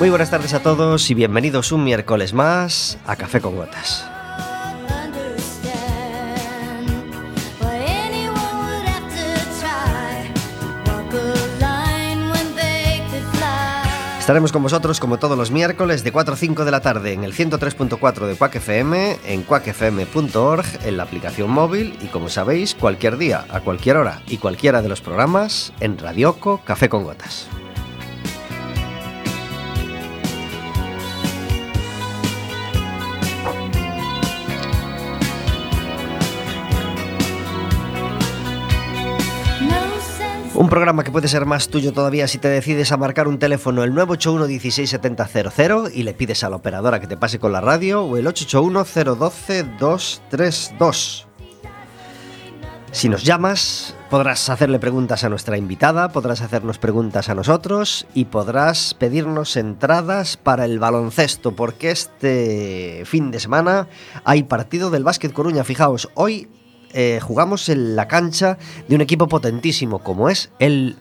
[0.00, 4.02] Muy buenas tardes a todos y bienvenidos un miércoles más a Café con Gotas.
[14.18, 17.22] Estaremos con vosotros como todos los miércoles de 4 a 5 de la tarde en
[17.22, 23.18] el 103.4 de Quack FM, en quackfm.org, en la aplicación móvil y como sabéis, cualquier
[23.18, 27.50] día, a cualquier hora y cualquiera de los programas en Radioco Café con Gotas.
[40.60, 43.82] Un programa que puede ser más tuyo todavía si te decides a marcar un teléfono
[43.82, 48.04] el 981 167000 y le pides a la operadora que te pase con la radio
[48.04, 51.26] o el 881 012 232.
[52.92, 58.26] Si nos llamas, podrás hacerle preguntas a nuestra invitada, podrás hacernos preguntas a nosotros y
[58.26, 63.88] podrás pedirnos entradas para el baloncesto, porque este fin de semana
[64.24, 65.64] hay partido del Básquet Coruña.
[65.64, 66.50] Fijaos, hoy
[66.92, 68.58] eh, jugamos en la cancha
[68.88, 70.96] de un equipo potentísimo como es el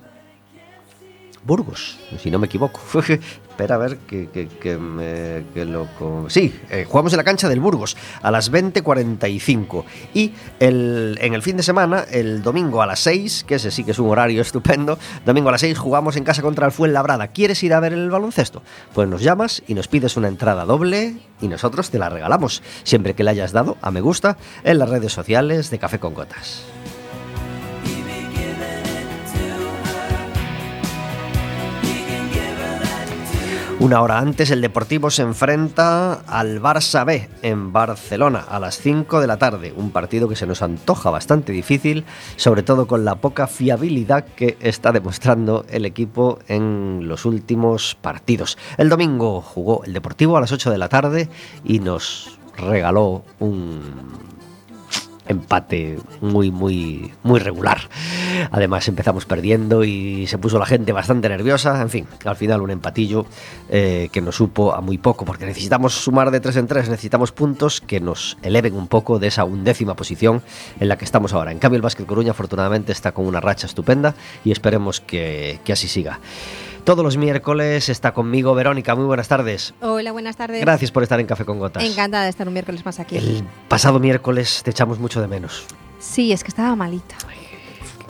[1.49, 2.79] Burgos, si no me equivoco.
[3.49, 5.87] Espera a ver que, me, lo...
[6.29, 9.83] Sí, eh, jugamos en la cancha del Burgos a las 20.45
[10.13, 13.83] y el, en el fin de semana, el domingo a las 6, que ese sí
[13.83, 17.29] que es un horario estupendo, domingo a las 6 jugamos en casa contra el Fuenlabrada.
[17.29, 18.61] ¿Quieres ir a ver el baloncesto?
[18.93, 23.15] Pues nos llamas y nos pides una entrada doble y nosotros te la regalamos, siempre
[23.15, 26.63] que le hayas dado a me gusta en las redes sociales de Café con Gotas.
[33.79, 39.21] Una hora antes, el Deportivo se enfrenta al Barça B en Barcelona a las 5
[39.21, 39.73] de la tarde.
[39.73, 42.03] Un partido que se nos antoja bastante difícil,
[42.35, 48.57] sobre todo con la poca fiabilidad que está demostrando el equipo en los últimos partidos.
[48.77, 51.29] El domingo jugó el Deportivo a las 8 de la tarde
[51.63, 53.79] y nos regaló un
[55.29, 57.79] empate muy, muy, muy regular.
[58.51, 61.81] Además empezamos perdiendo y se puso la gente bastante nerviosa.
[61.81, 63.25] En fin, al final un empatillo
[63.69, 67.31] eh, que nos supo a muy poco, porque necesitamos sumar de tres en tres, necesitamos
[67.31, 70.41] puntos que nos eleven un poco de esa undécima posición
[70.79, 71.51] en la que estamos ahora.
[71.51, 75.73] En cambio, el Básquet Coruña afortunadamente está con una racha estupenda y esperemos que, que
[75.73, 76.19] así siga.
[76.83, 78.95] Todos los miércoles está conmigo Verónica.
[78.95, 79.73] Muy buenas tardes.
[79.81, 80.61] Hola, buenas tardes.
[80.61, 81.83] Gracias por estar en Café con Gotas.
[81.83, 83.17] Encantada de estar un miércoles más aquí.
[83.17, 85.65] El pasado miércoles te echamos mucho de menos.
[85.99, 87.15] Sí, es que estaba malita.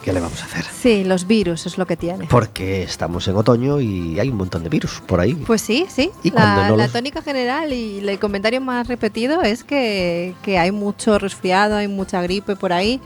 [0.03, 0.63] ¿Qué le vamos a hacer?
[0.63, 2.25] Sí, los virus es lo que tiene.
[2.27, 5.33] Porque estamos en otoño y hay un montón de virus por ahí.
[5.33, 6.09] Pues sí, sí.
[6.23, 10.57] Y la, no la los- tónica general y el comentario más repetido es que, que
[10.57, 13.01] hay mucho resfriado, hay mucha gripe por ahí.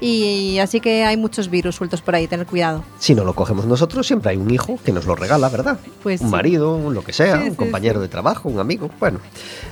[0.00, 2.84] Y así que hay muchos virus sueltos por ahí, tener cuidado.
[2.98, 5.78] Si no lo cogemos nosotros, siempre hay un hijo que nos lo regala, ¿verdad?
[6.02, 6.32] Pues un sí.
[6.32, 8.90] marido, un lo que sea, Sí, un sí, compañero de trabajo, un amigo.
[9.00, 9.20] Bueno,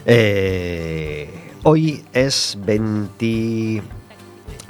[0.04, 1.30] eh,
[1.62, 3.82] hoy es 20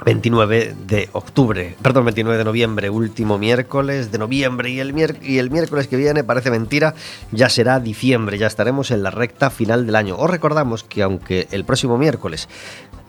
[0.05, 4.93] 29 de octubre, perdón, 29 de noviembre, último miércoles de noviembre y el,
[5.23, 6.93] y el miércoles que viene, parece mentira,
[7.31, 10.15] ya será diciembre, ya estaremos en la recta final del año.
[10.17, 12.47] Os recordamos que aunque el próximo miércoles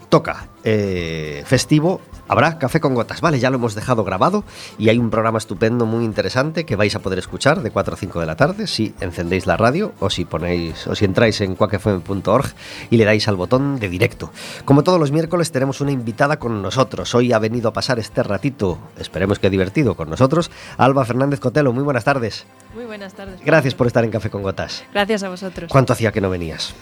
[0.08, 3.40] toca eh, festivo, habrá café con gotas, ¿vale?
[3.40, 4.44] Ya lo hemos dejado grabado
[4.78, 7.96] y hay un programa estupendo, muy interesante que vais a poder escuchar de 4 a
[7.96, 11.54] 5 de la tarde si encendéis la radio o si ponéis o si entráis en
[11.54, 12.46] quackfm.org
[12.90, 14.30] y le dais al botón de directo.
[14.64, 17.14] Como todos los miércoles tenemos una invitada con nosotros.
[17.14, 21.72] Hoy ha venido a pasar este ratito, esperemos que divertido con nosotros, Alba Fernández Cotelo.
[21.72, 22.46] Muy buenas tardes.
[22.74, 23.40] Muy buenas tardes.
[23.44, 24.84] Gracias por estar en Café con Gotas.
[24.92, 25.70] Gracias a vosotros.
[25.70, 26.74] ¿Cuánto hacía que no venías?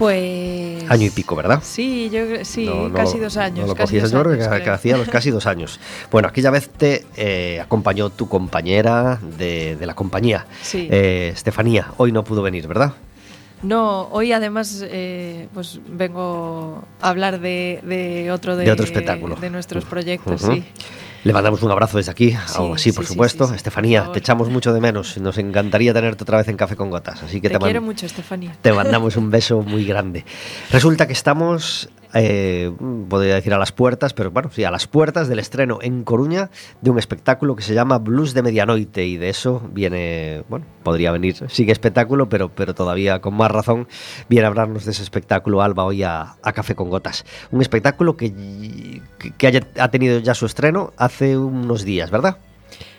[0.00, 0.90] Pues.
[0.90, 1.60] Año y pico, ¿verdad?
[1.62, 3.58] Sí, yo sí, No, no casi dos años.
[3.58, 5.78] No lo dos creo que, hacía los casi dos años.
[6.10, 10.88] Bueno, aquella vez te eh, acompañó tu compañera de, de la compañía, Sí.
[10.90, 11.88] eh, Estefanía.
[11.98, 12.94] Hoy no pudo venir, ¿verdad?
[13.62, 19.36] No, hoy además eh, pues vengo a hablar de, de otro de, De otro espectáculo.
[19.36, 20.64] de nuestros proyectos, sí.
[21.24, 23.46] Le mandamos un abrazo desde aquí, Sí, aún así, sí, por sí, supuesto.
[23.46, 25.18] sí, Estefanía, por te echamos mucho de menos.
[25.18, 27.22] Nos encantaría tenerte otra vez en Café con Gotas.
[27.22, 28.56] Así que Te, te, quiero mucho, Estefanía.
[28.62, 30.24] te mandamos un beso muy grande.
[30.70, 32.72] Resulta que estamos, eh,
[33.08, 36.50] podría decir a las puertas, pero bueno, sí, a las puertas del estreno en Coruña
[36.80, 41.12] de un espectáculo que se llama Blues de Medianoite y de eso viene, bueno, podría
[41.12, 43.86] venir, sigue espectáculo, pero, pero todavía con más razón
[44.28, 47.24] viene a hablarnos de ese espectáculo Alba hoy a, a Café con Gotas.
[47.50, 48.32] Un espectáculo que,
[49.18, 52.38] que, que haya- ha tenido ya su estreno hace unos días, ¿verdad?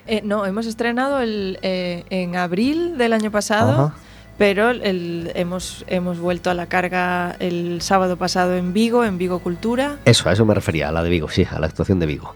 [0.08, 3.96] Eh, no, hemos estrenado el, eh, en abril del año pasado, Ajá.
[4.41, 9.38] Pero el, hemos, hemos vuelto a la carga el sábado pasado en Vigo, en Vigo
[9.38, 9.99] Cultura.
[10.05, 12.33] Eso, a eso me refería, a la de Vigo, sí, a la actuación de Vigo.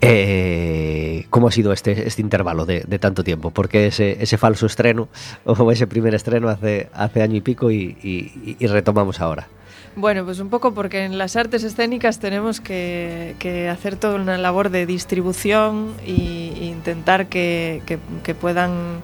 [0.00, 3.50] Eh, ¿Cómo ha sido este, este intervalo de, de tanto tiempo?
[3.50, 5.08] Porque ese, ese falso estreno
[5.44, 9.48] o ese primer estreno hace, hace año y pico y, y- y retomamos ahora.
[9.96, 14.38] Bueno, pues un poco porque en las artes escénicas tenemos que, que hacer toda una
[14.38, 16.12] labor de distribución e
[16.62, 19.00] intentar que, que- que puedan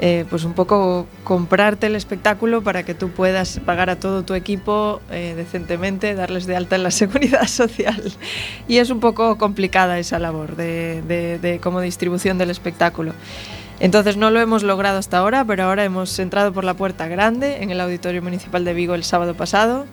[0.00, 4.34] eh, pues un poco comprarte el espectáculo para que tú puedas pagar a todo tu
[4.34, 8.02] equipo eh, decentemente, darles de alta en la seguridad social.
[8.68, 11.02] Y es un poco complicada esa labor de,
[11.40, 13.12] de- como distribución del espectáculo.
[13.80, 17.62] Entonces no lo hemos logrado hasta ahora, pero ahora hemos entrado por la puerta grande
[17.62, 19.86] en el Auditorio Municipal de Vigo el sábado pasado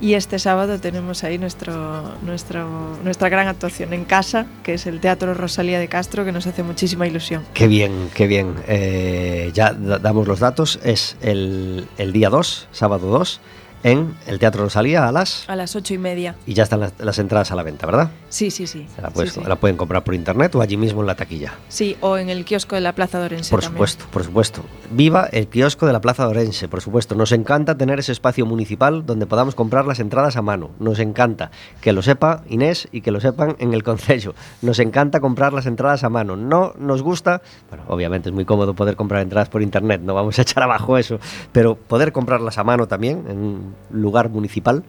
[0.00, 2.68] y este sábado tenemos ahí nuestro, nuestro,
[3.02, 6.62] nuestra gran actuación en casa, que es el Teatro Rosalía de Castro, que nos hace
[6.62, 7.44] muchísima ilusión.
[7.54, 8.54] Qué bien, qué bien.
[8.68, 10.78] Eh, ya da- damos los datos.
[10.84, 13.40] Es el, el día 2, sábado 2,
[13.84, 15.48] en el Teatro Rosalía a las...
[15.48, 16.34] A las ocho y media.
[16.46, 18.10] Y ya están las, las entradas a la venta, ¿verdad?
[18.28, 18.86] Sí, sí, sí.
[19.00, 19.46] La, puedes- sí, sí.
[19.48, 21.54] la pueden comprar por internet o allí mismo en la taquilla.
[21.68, 23.74] Sí, o en el kiosco de la Plaza de Orense Por también.
[23.76, 24.62] supuesto, por supuesto.
[24.90, 27.14] Viva el kiosco de la Plaza de Orense, por supuesto.
[27.14, 30.70] Nos encanta tener ese espacio municipal donde podamos comprar las entradas a mano.
[30.78, 31.50] Nos encanta
[31.80, 34.34] que lo sepa Inés y que lo sepan en el concello.
[34.62, 36.36] Nos encanta comprar las entradas a mano.
[36.36, 40.38] No nos gusta, bueno, obviamente es muy cómodo poder comprar entradas por internet, no vamos
[40.38, 41.18] a echar abajo eso,
[41.52, 44.84] pero poder comprarlas a mano también en lugar municipal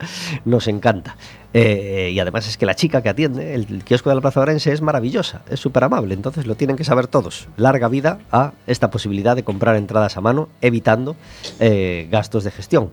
[0.46, 1.16] nos encanta.
[1.54, 4.72] Eh, y además es que la chica que atiende el, kiosco de la Plaza Orense
[4.72, 7.48] es maravillosa, es súper amable, entonces lo tienen que saber todos.
[7.58, 11.16] Larga vida a esta posibilidad de comprar entradas a mano, evitando
[11.60, 12.90] eh, gastos de gestión.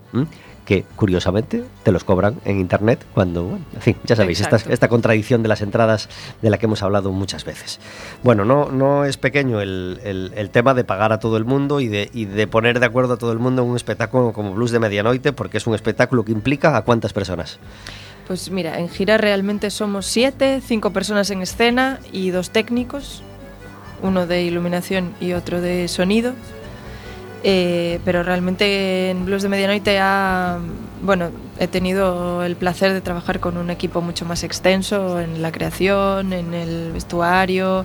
[0.65, 4.87] Que curiosamente te los cobran en internet cuando, bueno, en fin, ya sabéis, esta, esta
[4.87, 6.07] contradicción de las entradas
[6.41, 7.79] de la que hemos hablado muchas veces.
[8.23, 11.79] Bueno, no, no es pequeño el, el- el tema de pagar a todo el mundo
[11.79, 14.53] y de, y de poner de acuerdo a todo el mundo en un espectáculo como
[14.53, 17.57] Blues de Medianoite, porque es un espectáculo que implica a cuántas personas.
[18.27, 23.23] Pues mira, en gira realmente somos siete, cinco personas en escena y dos técnicos,
[24.03, 26.33] uno de iluminación y otro de sonido.
[27.43, 30.59] Eh, pero realmente en Blues de Medianoite ha,
[31.01, 35.51] bueno, he tenido el placer de trabajar con un equipo mucho más extenso en la
[35.51, 37.83] creación, en el vestuario,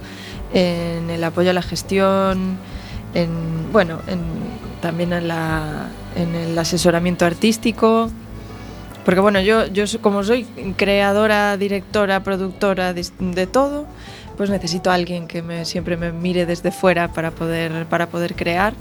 [0.53, 2.59] en el apoyo a la gestión,
[3.15, 3.31] en,
[3.73, 4.21] bueno, en-
[4.83, 8.11] también en, la, en el asesoramiento artístico.
[9.07, 10.45] Porque bueno, yo, yo como soy
[10.77, 13.87] creadora, directora, productora de, de todo,
[14.37, 18.35] pues necesito a alguien que me, siempre me mire desde fuera para poder, para poder
[18.35, 18.75] crear.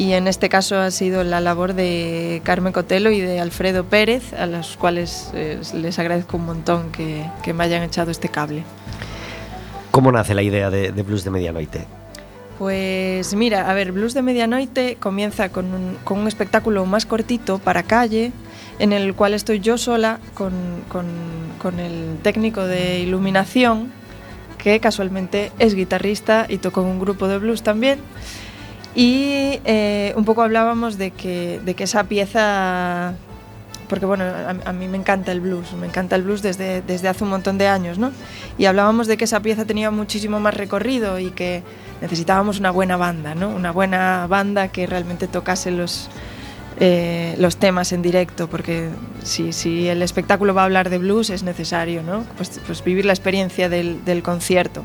[0.00, 4.32] Y en este caso ha sido la labor de Carmen Cotelo y de Alfredo Pérez,
[4.32, 8.62] a los cuales eh, les agradezco un montón que, que me hayan echado este cable.
[9.90, 11.84] ¿Cómo nace la idea de, de Blues de Medianoite?
[12.58, 17.58] Pues mira, a ver, Blues de Medianoite comienza con un, con un espectáculo más cortito
[17.58, 18.32] para calle,
[18.78, 20.52] en el cual estoy yo sola con,
[20.88, 23.92] con- con el técnico de iluminación,
[24.56, 27.98] que casualmente es guitarrista y tocó en un grupo de blues también.
[28.94, 33.14] Y eh, un poco hablábamos de que, de que esa pieza,
[33.88, 37.08] porque bueno, a, a mí me encanta el blues, me encanta el blues desde, desde
[37.08, 38.10] hace un montón de años, ¿no?
[38.58, 41.62] Y hablábamos de que esa pieza tenía muchísimo más recorrido y que
[42.00, 43.48] necesitábamos una buena banda, ¿no?
[43.48, 46.08] Una buena banda que realmente tocase los,
[46.80, 48.88] eh, los temas en directo, porque
[49.22, 52.24] si, si el espectáculo va a hablar de blues es necesario, ¿no?
[52.36, 54.84] Pues, pues vivir la experiencia del, del concierto.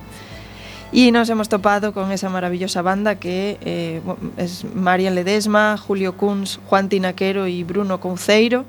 [0.91, 4.01] Y nos hemos topado con esa maravillosa banda que eh,
[4.37, 8.63] es Marian Ledesma, Julio Kunz, Juan Tinaquero y Bruno Conceiro,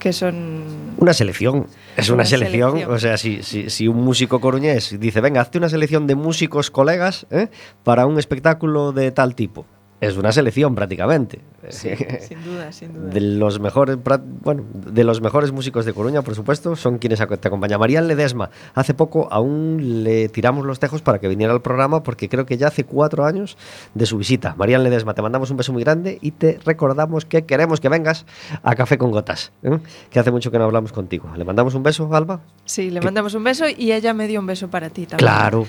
[0.00, 0.64] que son...
[0.98, 1.66] Una selección.
[1.96, 2.70] Es una, Una selección.
[2.72, 2.94] selección.
[2.94, 6.70] O sea, si, si, si un músico coruñés dice, venga, hazte una selección de músicos
[6.70, 7.48] colegas ¿eh?
[7.84, 9.64] para un espectáculo de tal tipo.
[10.06, 11.40] Es una selección prácticamente.
[11.70, 13.10] sin duda, sin duda.
[13.10, 13.96] De los mejores,
[14.42, 17.80] bueno, de los mejores músicos de Coruña, por supuesto, son quienes te acompañan.
[17.80, 22.28] Marian Ledesma, hace poco aún le tiramos los tejos para que viniera al programa porque
[22.28, 23.56] creo que ya hace cuatro años
[23.94, 24.54] de su visita.
[24.56, 28.26] Marian Ledesma, te mandamos un beso muy grande y te recordamos que queremos que vengas
[28.62, 29.78] a Café con Gotas, ¿eh?
[30.10, 31.30] que hace mucho que no hablamos contigo.
[31.36, 32.40] ¿Le mandamos un beso, Alba?
[32.64, 35.18] Sí, le que- mandamos un beso y ella me dio un beso para ti también.
[35.18, 35.66] Claro,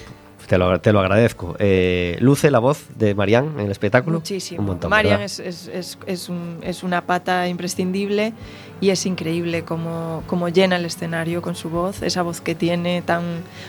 [0.48, 1.56] te lo, te lo agradezco.
[1.60, 4.20] Eh, luce la voz de Marian en el espectáculo.
[4.20, 4.60] Muchísimo.
[4.62, 5.70] Un montón, Marian es, es,
[6.06, 8.34] es, un- es una pata imprescindible
[8.82, 13.02] y es increíble cómo, cómo llena el escenario con su voz, esa voz que tiene
[13.02, 13.24] tan...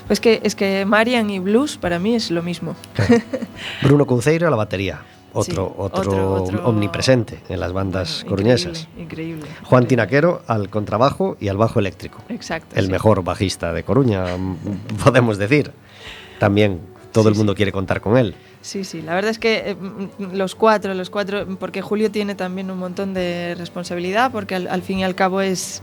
[0.07, 2.75] Pues que, es que Marian y blues para mí es lo mismo.
[3.83, 5.01] Bruno Conceiro a la batería.
[5.33, 8.89] Otro, Sí, otro, otro- otro- omnipresente en las bandas Bueno, coruñesas.
[8.97, 9.03] Increíble.
[9.03, 9.43] increíble.
[9.65, 9.89] Juan Increíble.
[9.89, 12.23] Tinaquero al contrabajo y al bajo eléctrico.
[12.31, 12.75] Exacto.
[12.75, 12.91] El sí.
[12.91, 14.25] mejor bajista de Coruña,
[15.05, 15.73] podemos decir.
[16.39, 16.81] También
[17.13, 17.57] todo Sí, el mundo sí.
[17.57, 18.35] quiere contar con él.
[18.61, 22.35] Sí, sí, la verdad es que eh, mm, los cuatro, los cuatro, porque Julio tiene
[22.35, 25.83] también un montón de responsabilidad, porque al, al fin y al cabo es,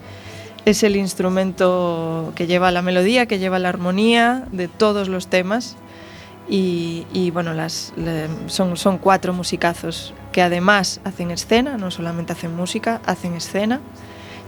[0.66, 5.76] es el instrumento que lleva la melodía, que lleva la armonía de todos los temas.
[6.50, 12.34] Y, y bueno, las, le, son, son cuatro musicazos que además hacen escena, no solamente
[12.34, 13.80] hacen música, hacen escena.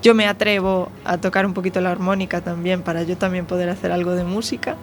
[0.03, 3.93] Yo me atrevo a tocar un poquito la armónica también para yo también poder hacer
[3.93, 4.75] algo de música.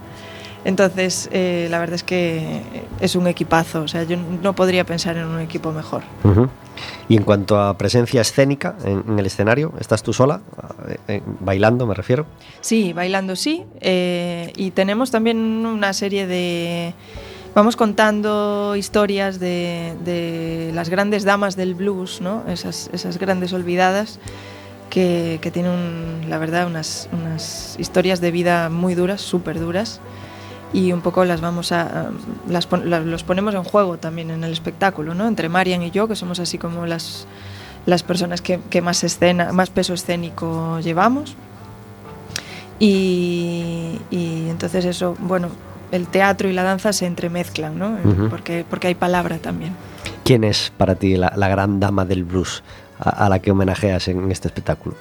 [0.64, 2.62] Entonces, eh, la verdad es que
[3.00, 6.02] es un equipazo, o sea, yo no podría pensar en un equipo mejor.
[6.22, 6.48] Uh -huh.
[7.08, 10.40] Y en cuanto a presencia escénica en, en el escenario, ¿estás tú sola?
[10.88, 12.26] Eh, eh, ¿Bailando me refiero?
[12.60, 13.64] Sí, bailando sí.
[13.80, 16.94] Eh, y tenemos también una serie de...
[17.54, 22.44] Vamos contando historias de, de las grandes damas del blues, ¿no?
[22.48, 24.20] esas, esas grandes olvidadas
[24.88, 30.00] que, que tienen, la verdad, unas, unas historias de vida muy duras, súper duras
[30.72, 32.10] y un poco las vamos a
[32.48, 35.26] las, los ponemos en juego también en el espectáculo, ¿no?
[35.28, 37.26] Entre Marian y yo, que somos así como las,
[37.86, 41.36] las personas que, que más escena, más peso escénico llevamos.
[42.78, 45.48] Y, y, entonces eso, bueno,
[45.92, 47.90] el teatro y la danza se entremezclan, ¿no?
[47.90, 48.28] Uh -huh.
[48.30, 49.74] porque, porque hay palabra también.
[50.24, 52.62] ¿Quién es para ti la, la gran dama del blues
[52.98, 54.96] a, a la que homenajeas en este espectáculo?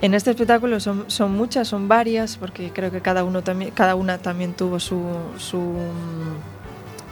[0.00, 3.96] En este espectáculo son, son, muchas, son varias, porque creo que cada, uno también, cada
[3.96, 5.02] una también tuvo su,
[5.38, 5.74] su,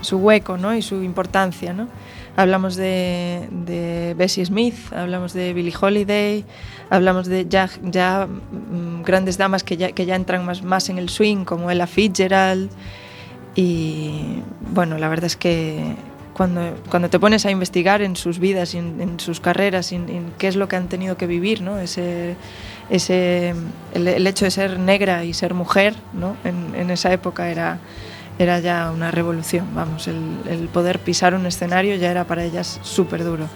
[0.02, 0.72] su hueco ¿no?
[0.74, 1.72] y su importancia.
[1.72, 1.88] ¿no?
[2.36, 6.44] Hablamos de, de, Bessie Smith, hablamos de Billie Holiday,
[6.88, 10.98] hablamos de ya, ya mm, grandes damas que ya, que ya entran más, más en
[10.98, 12.70] el swing, como Ella Fitzgerald.
[13.56, 15.96] Y bueno, la verdad es que
[16.34, 20.32] cuando, cuando te pones a investigar en sus vidas, en, en sus carreras, en, en,
[20.36, 21.78] qué es lo que han tenido que vivir, ¿no?
[21.78, 22.36] ese,
[22.90, 23.54] ese,
[23.94, 26.36] el, el, hecho de ser negra y ser mujer ¿no?
[26.44, 27.78] en, en, esa época era,
[28.38, 29.66] era ya una revolución.
[29.74, 33.46] Vamos, el, el, poder pisar un escenario ya era para ellas súper duro.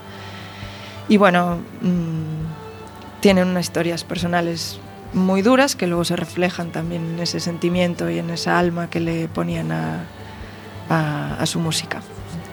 [1.09, 4.81] Y bueno, mmm, tienen unas historias personales
[5.13, 9.01] muy duras que luego se reflejan también en ese sentimiento y en esa alma que
[9.01, 10.05] le ponían a,
[10.89, 12.03] a, a su música.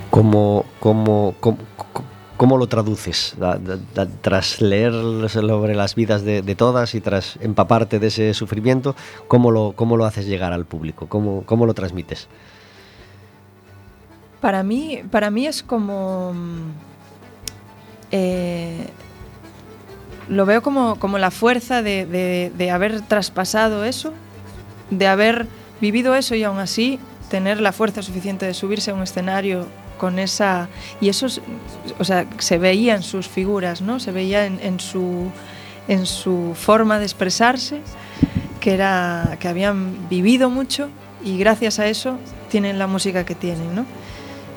[0.10, 1.58] ¿Cómo, cómo, cómo,
[2.38, 3.36] cómo lo traduces?
[4.22, 4.94] Tras leer
[5.30, 8.96] sobre las vidas de, de, todas y tras empaparte de ese sufrimiento,
[9.28, 11.08] ¿cómo lo, cómo lo haces llegar al público?
[11.08, 12.28] ¿Cómo, cómo lo transmites?
[14.40, 16.34] Para mí, para mí es como...
[18.12, 18.88] Eh,
[20.30, 24.14] lo veo como, como la fuerza de, de, de haber traspasado eso,
[24.92, 25.48] de haber
[25.82, 29.68] vivido eso y aún así tener la fuerza suficiente de subirse a un escenario
[29.98, 30.70] con esa
[31.02, 31.28] y eso
[32.00, 35.32] o sea se veía en sus figuras no se veía en, su
[35.88, 37.82] en su forma de expresarse
[38.60, 40.90] que era que habían vivido mucho
[41.24, 42.18] y gracias a eso
[42.50, 43.86] tienen la música que tienen no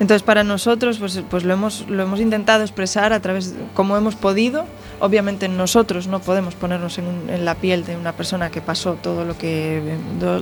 [0.00, 4.16] entonces para nosotros pues, pues lo hemos lo hemos intentado expresar a través como hemos
[4.16, 4.64] podido.
[4.98, 9.26] Obviamente nosotros no podemos ponernos en, en, la piel de una persona que pasó todo
[9.26, 9.98] lo que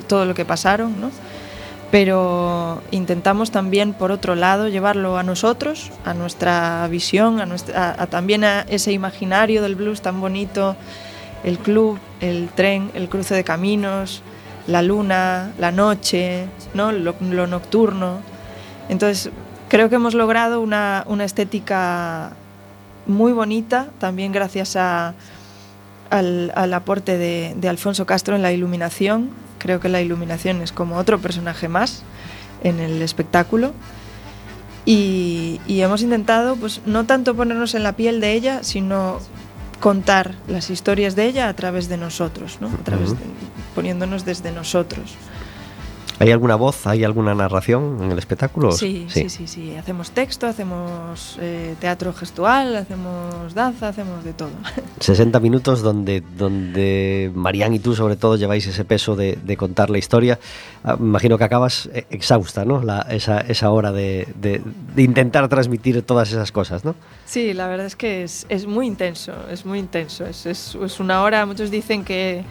[0.06, 1.10] todo lo que pasaron no
[1.90, 8.44] pero intentamos también, por otro lado, llevarlo a nosotros, a nuestra visión, a, nuestra, también
[8.44, 10.76] a ese imaginario del blues tan bonito,
[11.44, 14.22] el club, el tren, el cruce de caminos,
[14.66, 16.92] la luna, la noche, ¿no?
[16.92, 18.18] lo, nocturno.
[18.90, 19.30] Entonces,
[19.68, 22.32] creo que hemos logrado una, estética
[23.06, 25.14] muy bonita, también gracias a,
[26.10, 30.72] al, al, aporte de, de Alfonso Castro en la iluminación, creo que la iluminación es
[30.72, 32.02] como otro personaje más
[32.62, 33.72] en el espectáculo.
[34.84, 39.18] Y, y, hemos intentado, pues, no tanto ponernos en la piel de ella, sino
[39.80, 42.68] contar las historias de ella a través de nosotros, ¿no?
[42.68, 43.18] a través de,
[43.74, 45.14] poniéndonos desde nosotros.
[46.20, 48.72] ¿Hay alguna voz, hay alguna narración en el espectáculo?
[48.72, 49.46] Sí, sí, sí, sí.
[49.46, 49.76] sí.
[49.76, 54.50] Hacemos texto, hacemos eh, teatro gestual, hacemos danza, hacemos de todo.
[55.00, 59.90] 60 minutos donde, donde Marián y tú sobre todo lleváis ese peso de, de contar
[59.90, 60.40] la historia.
[60.82, 62.82] Ah, imagino que acabas eh, exhausta, ¿no?
[62.82, 64.60] La, esa, esa hora de, de,
[64.96, 66.96] de, intentar transmitir todas esas cosas, ¿no?
[67.26, 70.26] Sí, la verdad es que es, es muy intenso, es muy intenso.
[70.26, 72.42] Es, es, es una hora, muchos dicen que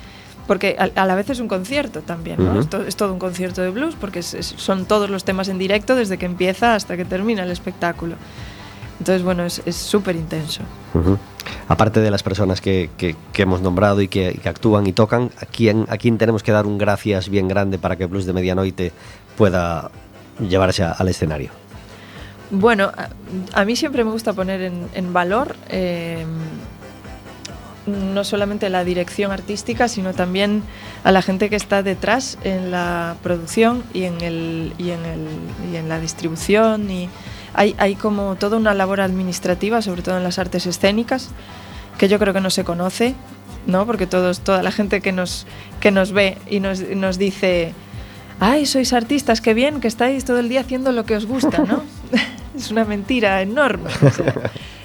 [0.47, 2.51] porque a, a, la vez es un concierto también, ¿no?
[2.51, 2.59] Uh -huh.
[2.61, 5.49] es, to, es, todo un concierto de blues, porque es, es, son todos los temas
[5.49, 8.15] en directo desde que empieza hasta que termina el espectáculo.
[8.99, 10.63] Entonces, bueno, es súper intenso.
[10.93, 11.17] Uh -huh.
[11.67, 15.31] Aparte de las personas que, que, que hemos nombrado y que, que, actúan y tocan,
[15.39, 18.33] ¿a quién, ¿a quién tenemos que dar un gracias bien grande para que Blues de
[18.33, 18.91] Medianoite
[19.37, 19.91] pueda
[20.39, 21.51] llevarse a, al escenario?
[22.49, 23.09] Bueno, a,
[23.61, 26.25] a, mí siempre me gusta poner en, en valor eh,
[27.87, 30.63] no solamente la dirección artística, sino también
[31.03, 35.27] a la gente que está detrás en la producción y en, el, y en, el,
[35.71, 36.89] y en la distribución.
[36.91, 37.09] Y
[37.53, 41.29] hay, hay como toda una labor administrativa, sobre todo en las artes escénicas,
[41.97, 43.15] que yo creo que no se conoce
[43.67, 43.85] ¿no?
[43.85, 45.45] Porque todos, toda la gente que nos,
[45.79, 47.73] que nos ve y nos, nos dice,
[48.39, 51.59] ay, sois artistas, qué bien que estáis todo el día haciendo lo que os gusta,
[51.59, 51.83] ¿no?
[52.57, 53.89] es una mentira enorme.
[54.01, 54.33] O sea,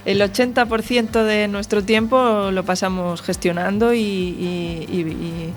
[0.04, 5.52] el 80% de nuestro tiempo lo pasamos gestionando y, y- y- y-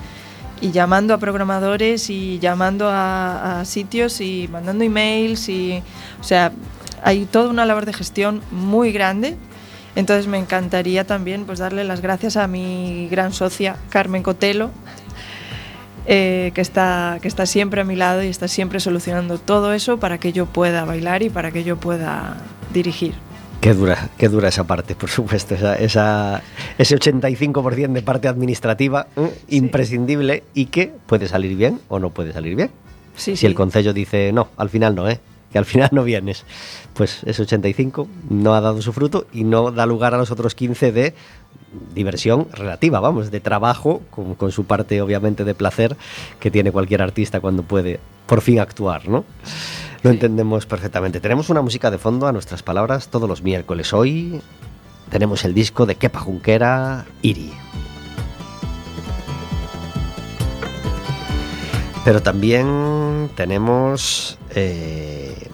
[0.61, 5.81] y llamando a programadores y llamando a, a sitios y mandando emails y,
[6.21, 6.53] o sea,
[7.03, 9.35] hay toda una labor de gestión muy grande.
[9.97, 14.71] Entonces me encantaría también pues darle las gracias a mi gran socia Carmen Cotelo,
[16.06, 19.98] eh, que, está, que está siempre a mi lado y está siempre solucionando todo eso
[20.00, 22.38] para que yo pueda bailar y para que yo pueda
[22.74, 23.13] dirigir.
[23.62, 26.44] Qué dura, qué dura esa parte, por supuesto, esa, esa-
[26.78, 29.34] ese 85% de parte administrativa ¿eh?
[29.50, 32.70] imprescindible y que puede salir bien o no puede salir bien.
[33.15, 33.46] Sí, si sí.
[33.48, 35.20] el concello dice no, al final no, ¿eh?
[35.52, 36.44] que al final no vienes,
[36.94, 40.54] pues ese 85 no ha dado su fruto y no da lugar a los otros
[40.54, 41.13] 15 de
[41.94, 45.98] diversión relativa, vamos, de trabajo, con, con su parte obviamente de placer
[46.39, 49.26] que tiene cualquier artista cuando puede por fin actuar, ¿no?
[50.04, 51.20] Lo entendemos perfectamente.
[51.20, 53.91] Tenemos una música de fondo a nuestras palabras todos los miércoles.
[53.91, 54.39] Hoy
[55.10, 57.52] tenemos el disco de Kepa Junquera, Iri.
[62.04, 65.50] Pero también tenemos eh,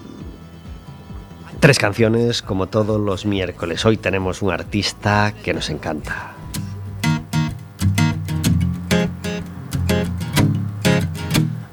[1.62, 3.84] tres canciones como todos los miércoles.
[3.86, 6.32] Hoy tenemos un artista que nos encanta.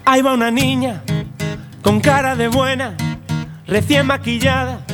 [0.06, 1.02] Ahí va una niña
[1.82, 2.96] con cara de buena,
[3.66, 4.86] recién maquillada,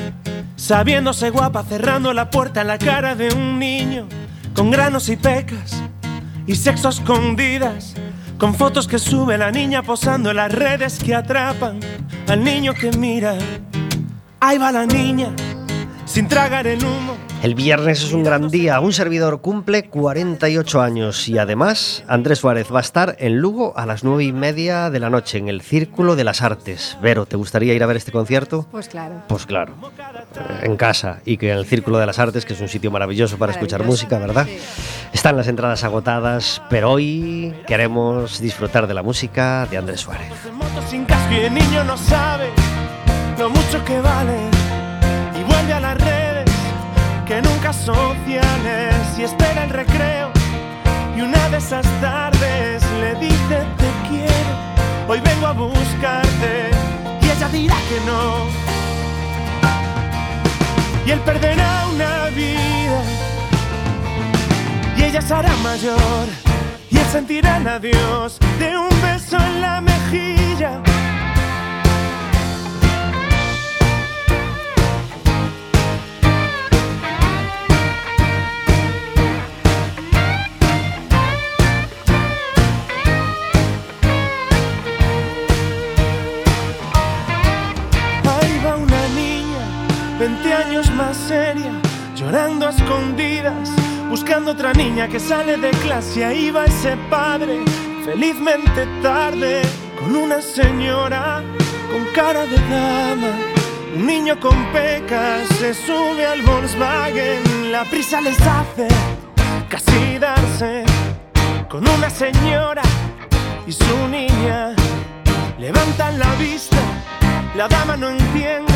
[0.55, 4.07] sabiéndose guapa, cerrando la puerta en la cara de un niño
[4.53, 5.83] con granos y pecas
[6.47, 7.95] y sexo escondidas,
[8.37, 11.81] con fotos que sube la niña posando en las redes que atrapan
[12.29, 13.37] al niño que mira.
[14.47, 15.33] Ahí va la niña,
[16.05, 17.17] sin tragar el humo.
[17.41, 18.79] El viernes es un gran día.
[18.79, 23.87] Un servidor cumple 48 años y además Andrés Suárez va a estar en Lugo a
[23.87, 26.95] las 9 y media de la noche en el Círculo de las Artes.
[27.01, 28.67] Vero, ¿te gustaría ir a ver este concierto?
[28.69, 29.15] Pues claro.
[29.27, 29.73] Pues claro,
[30.61, 33.39] en casa y que en el Círculo de las Artes, que es un sitio maravilloso
[33.39, 34.45] para escuchar Maravilloso, música, ¿verdad?
[34.45, 34.59] sí.
[35.11, 40.31] Están las entradas agotadas, pero hoy queremos disfrutar de la música de Andrés Suárez.
[40.47, 42.51] En moto sin casco y el niño no sabe
[43.37, 44.49] lo mucho que vale.
[45.39, 46.51] Y vuelve a las redes
[47.27, 48.95] que nunca sociales.
[49.17, 50.31] Y espera el recreo
[51.15, 54.65] y una de esas tardes le dice te quiero
[55.07, 56.71] hoy vengo a buscarte
[57.21, 58.65] y ella dirá que no.
[61.05, 63.01] Y él perderá una vida.
[64.97, 66.27] Y ella se hará mayor.
[66.89, 70.81] Y él sentirá el adiós de un beso en la mejilla.
[92.15, 93.69] Llorando a escondidas,
[94.09, 96.25] buscando otra niña que sale de clase.
[96.25, 97.63] Ahí va ese padre,
[98.03, 99.61] felizmente tarde,
[99.99, 101.43] con una señora
[101.91, 103.31] con cara de dama.
[103.95, 108.87] Un niño con pecas se sube al Volkswagen, la prisa les hace
[109.69, 110.83] casi darse
[111.69, 112.83] con una señora
[113.65, 114.75] y su niña.
[115.57, 116.77] Levantan la vista,
[117.55, 118.73] la dama no entiende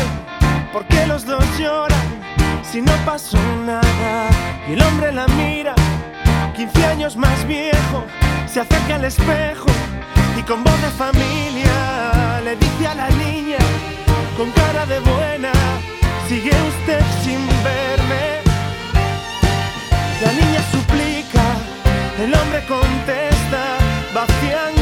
[0.72, 2.19] por qué los dos lloran
[2.70, 4.28] si no pasó nada.
[4.68, 5.74] Y el hombre la mira,
[6.56, 8.04] 15 años más viejo,
[8.46, 9.66] se acerca al espejo
[10.38, 13.58] y con voz de familia le dice a la niña,
[14.36, 15.52] con cara de buena,
[16.28, 18.40] sigue usted sin verme.
[20.22, 21.44] La niña suplica,
[22.22, 23.78] el hombre contesta,
[24.14, 24.79] vaciando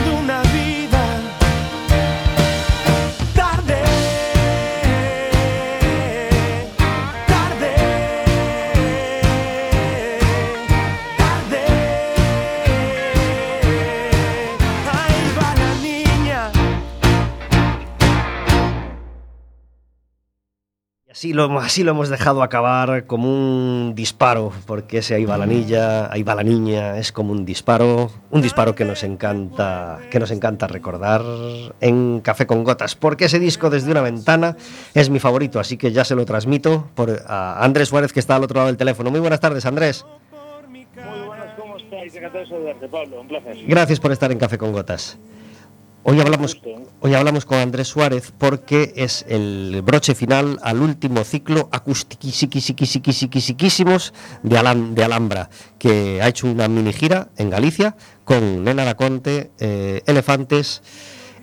[21.19, 25.37] Y así lo, así lo hemos dejado acabar como un disparo, porque ese ahí va
[25.37, 29.99] la niña, ahí va la niña, es como un disparo, un disparo que nos encanta,
[30.13, 31.23] que nos encanta recordar
[31.81, 34.57] en Café con Gotas, porque ese disco desde una ventana
[34.95, 38.37] es mi favorito, así que ya se lo transmito por a Andrés Suárez que está
[38.37, 39.11] al otro lado del teléfono.
[39.11, 40.07] Muy buenas tardes, Andrés.
[40.69, 40.87] Muy
[41.27, 42.15] buenas, ¿cómo estáis?
[42.15, 43.57] Encantado de saludarte, Pablo, un placer.
[43.67, 45.19] Gracias por estar en Café con Gotas.
[46.11, 46.59] Hoy hablamos,
[47.01, 54.59] hoy hablamos con Andrés Suárez porque es el broche final al último ciclo acústiquísimos de,
[54.59, 57.95] Alam, de Alhambra, que ha hecho una mini gira en Galicia
[58.25, 60.81] con Nena Daconte, eh, Elefantes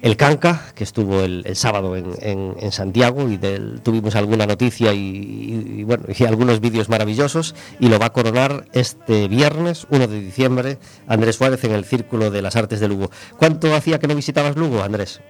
[0.01, 6.05] el Canca, que estuvo el, sábado en, Santiago y del, tuvimos alguna noticia y, bueno,
[6.07, 10.77] y algunos vídeos maravillosos y lo va a coronar este viernes 1 de diciembre
[11.07, 13.09] Andrés Suárez en el Círculo de las Artes de Lugo.
[13.37, 15.21] ¿Cuánto hacía que no visitabas Lugo, Andrés?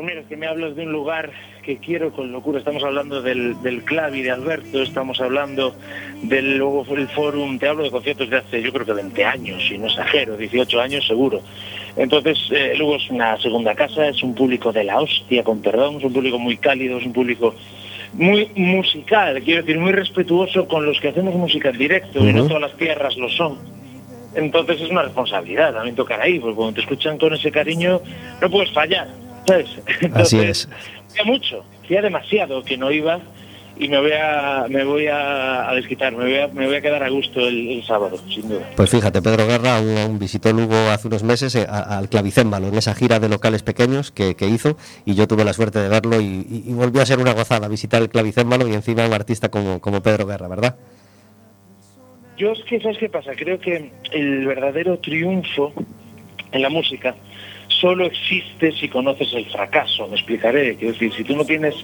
[0.00, 1.30] Pues mira, que me hablas de un lugar
[1.62, 2.58] que quiero con locura.
[2.58, 5.74] Estamos hablando del, Clavi de Alberto, estamos hablando
[6.22, 9.62] del luego el Forum, te hablo de conciertos de hace yo creo que 20 años,
[9.70, 11.42] y no exagero, 18 años seguro.
[12.00, 15.96] Entonces, eh, luego es una segunda casa, es un público de la hostia, con perdón,
[15.98, 17.54] es un público muy cálido, es un público
[18.14, 22.46] muy musical, quiero decir, muy respetuoso con los que hacemos música en directo, y no
[22.46, 23.58] todas las tierras lo son.
[24.34, 28.00] Entonces es una responsabilidad también tocar ahí, porque cuando te escuchan con ese cariño
[28.40, 29.08] no puedes fallar.
[30.14, 30.70] Así es.
[31.06, 33.20] Hacía mucho, hacía demasiado que no iba
[33.80, 37.02] y me voy a me voy a, desquitar, me voy a, me voy a quedar
[37.02, 38.68] a gusto el, sábado, sin duda.
[38.76, 42.94] Pues fíjate, Pedro Guerra un, visitó Lugo hace unos meses eh, al Clavicémbalo, en esa
[42.94, 47.00] gira de locales pequeños que, hizo, y yo tuve la suerte de verlo y, volvió
[47.00, 50.46] a ser una gozada visitar el Clavicémbalo y encima un artista como, como Pedro Guerra,
[50.46, 50.76] ¿verdad?
[52.36, 53.32] Yo es que, ¿sabes qué pasa?
[53.34, 55.72] Creo que el verdadero triunfo
[56.52, 57.14] en la música
[57.80, 60.76] solo existe si conoces el fracaso, me explicaré.
[60.76, 61.74] Quiero decir, si tú no tienes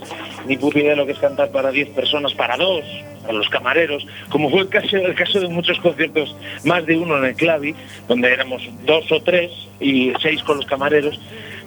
[0.46, 2.84] ni puta idea de lo que es cantar para 10 personas, para dos,
[3.22, 7.18] para los camareros, como fue el caso, el caso de muchos conciertos, más de uno
[7.18, 7.74] en el Clavi,
[8.08, 11.18] donde éramos dos o tres y seis con los camareros,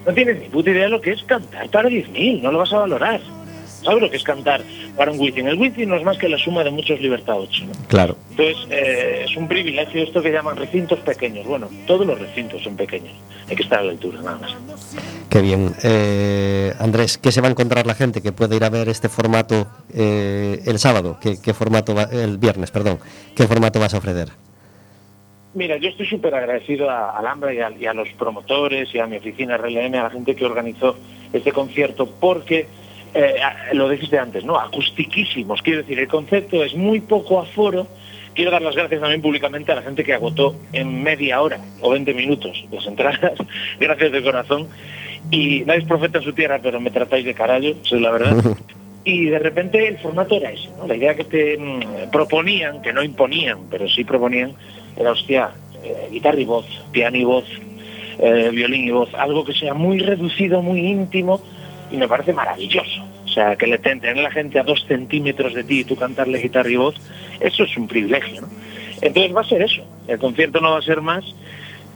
[0.06, 2.74] no tienes ni puta idea de lo que es cantar para 10.000, no lo vas
[2.74, 3.20] a valorar.
[3.84, 4.62] ¿Sabes lo que es cantar
[4.98, 5.48] para un Wizzing?
[5.48, 7.64] El Wizzing no es más que la suma de muchos libertados.
[7.88, 8.18] Claro.
[8.32, 11.46] Entonces, eh, es un privilegio esto que llaman recintos pequeños.
[11.46, 13.14] Bueno, todos los recintos son pequeños.
[13.48, 14.56] Hay que estar a la altura, nada más.
[15.30, 15.74] Qué bien.
[15.84, 19.08] Eh, Andrés, ¿qué se va a encontrar la gente que puede ir a ver este
[19.08, 21.18] formato eh, el sábado?
[21.22, 23.00] ¿Qué, formato el viernes, perdón?
[23.36, 24.30] ¿Qué formato vas a ofrecer?
[25.54, 29.08] Mira, yo estoy súper agradecido a Alhambra y a, y a, los promotores y a
[29.08, 30.96] mi oficina RLM, a la gente que organizó
[31.34, 32.68] este concierto, porque
[33.14, 33.36] eh,
[33.74, 34.58] lo dijiste antes, ¿no?
[34.60, 35.62] Acustiquísimos.
[35.62, 37.88] Quiero decir, el concepto es muy poco aforo.
[38.34, 41.90] Quiero dar las gracias también públicamente a la gente que agotó en media hora o
[41.90, 43.34] 20 minutos las entradas.
[43.80, 44.68] gracias de corazón.
[45.32, 48.36] Y nadie es profeta en su tierra, pero me tratáis de carallo, es la verdad.
[49.06, 50.86] Y de repente el formato era ese, ¿no?
[50.86, 54.54] La idea que te mm, proponían, que no imponían, pero sí proponían,
[54.98, 55.52] era, hostia,
[55.84, 57.46] eh, guitarra y voz, piano y voz,
[58.20, 61.42] eh, violín y voz, algo que sea muy reducido, muy íntimo,
[61.92, 63.04] y me parece maravilloso.
[63.26, 66.40] O sea, que le tener la gente a dos centímetros de ti y tú cantarle
[66.40, 66.96] guitarra y voz,
[67.40, 68.48] eso es un privilegio, ¿no?
[69.02, 69.84] Entonces va a ser eso.
[70.08, 71.24] El concierto no va a ser más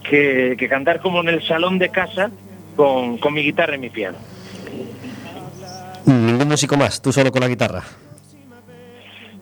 [0.03, 2.31] que, cantar como en el salón de casa
[2.75, 4.17] con, con mi guitarra y mi piano.
[6.05, 7.83] Ningún músico más, tú solo con la guitarra.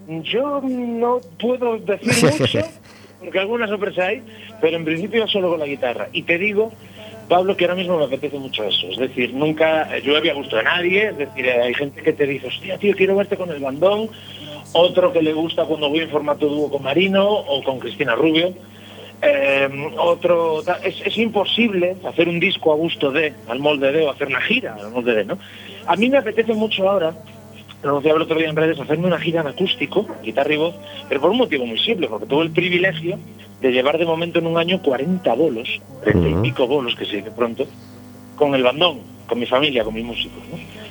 [0.07, 2.59] Yo no puedo decir mucho,
[3.19, 4.23] porque algunas sorpresas hay,
[4.59, 6.09] pero en principio solo con la guitarra.
[6.11, 6.71] Y te digo
[7.31, 8.87] Pablo, que ahora mismo me apetece mucho eso.
[8.89, 11.07] Es decir, nunca había gustado a nadie.
[11.07, 14.09] Es decir, hay gente que te dice, hostia, tío, quiero verte con el bandón.
[14.73, 18.53] Otro que le gusta cuando voy en formato dúo con Marino o con Cristina Rubio.
[19.21, 24.27] Em, otro, es, imposible hacer un disco a gusto de, al molde de, o hacer
[24.27, 25.37] una gira al molde de, ¿no?
[25.85, 27.13] A mí me apetece mucho ahora,
[27.83, 30.75] lo anunciaba el otro día en redes, hacerme una gira en acústico, guitarra y voz,
[31.09, 33.17] pero por un motivo muy simple, porque tuve el privilegio
[33.59, 37.21] de llevar de momento en un año 40 bolos, 30 y pico bolos, que sí,
[37.21, 37.65] de pronto,
[38.35, 40.41] con el bandón, con mi familia, con mis músicos.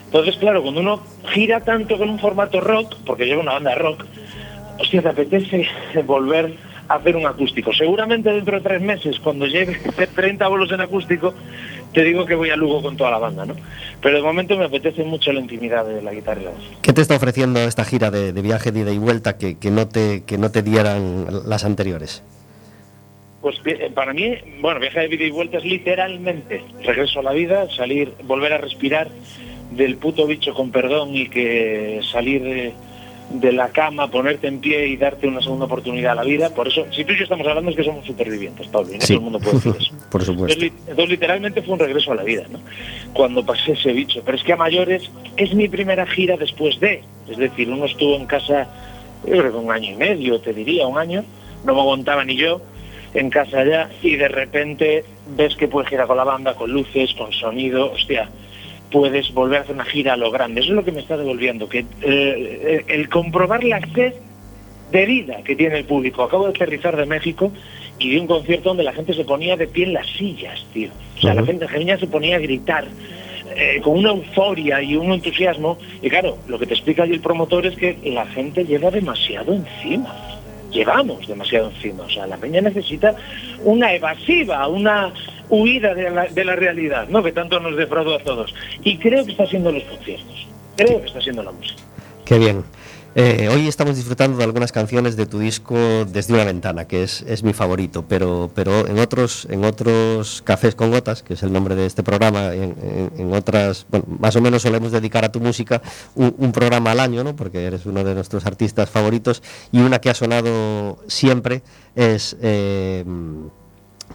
[0.06, 1.00] Entonces, claro, cuando uno
[1.32, 4.04] gira tanto con un formato rock, porque lleva una banda rock,
[4.80, 5.68] hostia, te apetece
[6.04, 6.54] volver
[6.88, 7.72] a hacer un acústico.
[7.72, 9.78] Seguramente dentro de tres meses, cuando llegue
[10.14, 11.34] 30 bolos en acústico,
[11.92, 13.54] te digo que voy a Lugo con toda la banda, ¿no?
[14.00, 16.60] Pero de momento me apetece mucho la intimidad de la guitarra y la voz.
[16.82, 19.88] ¿Qué te está ofreciendo esta gira de, viaje de ida y vuelta que, que, no
[19.88, 22.22] te, que no te dieran las anteriores?
[23.40, 27.32] Pues eh, para mí, bueno, viaje de vida y vuelta es literalmente regreso a la
[27.32, 29.08] vida, salir, volver a respirar
[29.70, 32.72] del puto bicho con perdón y que salir
[33.30, 36.50] de, la cama, ponerte en pie y darte una segunda oportunidad a la vida.
[36.50, 39.04] Por eso, si tú y yo estamos hablando es que somos supervivientes, Pablo, y no
[39.04, 39.94] todo el mundo puede decir eso.
[40.10, 40.64] Por supuesto.
[40.64, 42.60] Entonces, literalmente fue un regreso a la vida, ¿no?
[43.12, 44.22] Cuando pasé ese bicho.
[44.24, 47.02] Pero es que a mayores es mi primera gira después de.
[47.28, 48.68] Es decir, uno estuvo en casa,
[49.24, 51.24] yo creo que un año y medio, te diría, un año.
[51.64, 52.60] No me aguantaba ni yo
[53.14, 55.04] en casa ya y de repente
[55.36, 58.28] ves que puedes girar con la banda, con luces, con sonido, hostia,
[58.90, 60.60] puedes volver a hacer una gira a lo grande.
[60.60, 64.14] Eso es lo que me está devolviendo, que eh, el comprobar la sed
[64.90, 66.22] de vida que tiene el público.
[66.22, 67.52] Acabo de aterrizar de México
[67.98, 70.90] y vi un concierto donde la gente se ponía de pie en las sillas, tío.
[71.16, 72.86] O sea, la gente genial se ponía a gritar
[73.56, 75.78] eh, con una euforia y un entusiasmo.
[76.02, 79.52] Y claro, lo que te explica allí el promotor es que la gente lleva demasiado
[79.52, 80.14] encima.
[80.70, 82.04] Llevamos demasiado encima.
[82.04, 83.14] O sea, la peña necesita
[83.64, 85.12] una evasiva, una
[85.50, 87.22] huida de la, de la realidad, ¿no?
[87.22, 88.54] Que tanto nos defraudó a todos.
[88.82, 90.46] Y creo que está siendo los conciertos.
[90.76, 91.82] Creo que está siendo la música.
[92.24, 92.64] Qué bien.
[93.16, 97.22] Eh, hoy estamos disfrutando de algunas canciones de tu disco Desde una ventana, que es,
[97.22, 101.52] es, mi favorito, pero, pero en, otros, en otros Cafés con Gotas, que es el
[101.52, 105.40] nombre de este programa, en, en, otras, bueno, más o menos solemos dedicar a tu
[105.40, 105.82] música
[106.14, 107.34] un, un, programa al año, ¿no?
[107.34, 111.62] porque eres uno de nuestros artistas favoritos, y una que ha sonado siempre
[111.96, 112.36] es...
[112.40, 113.04] Eh,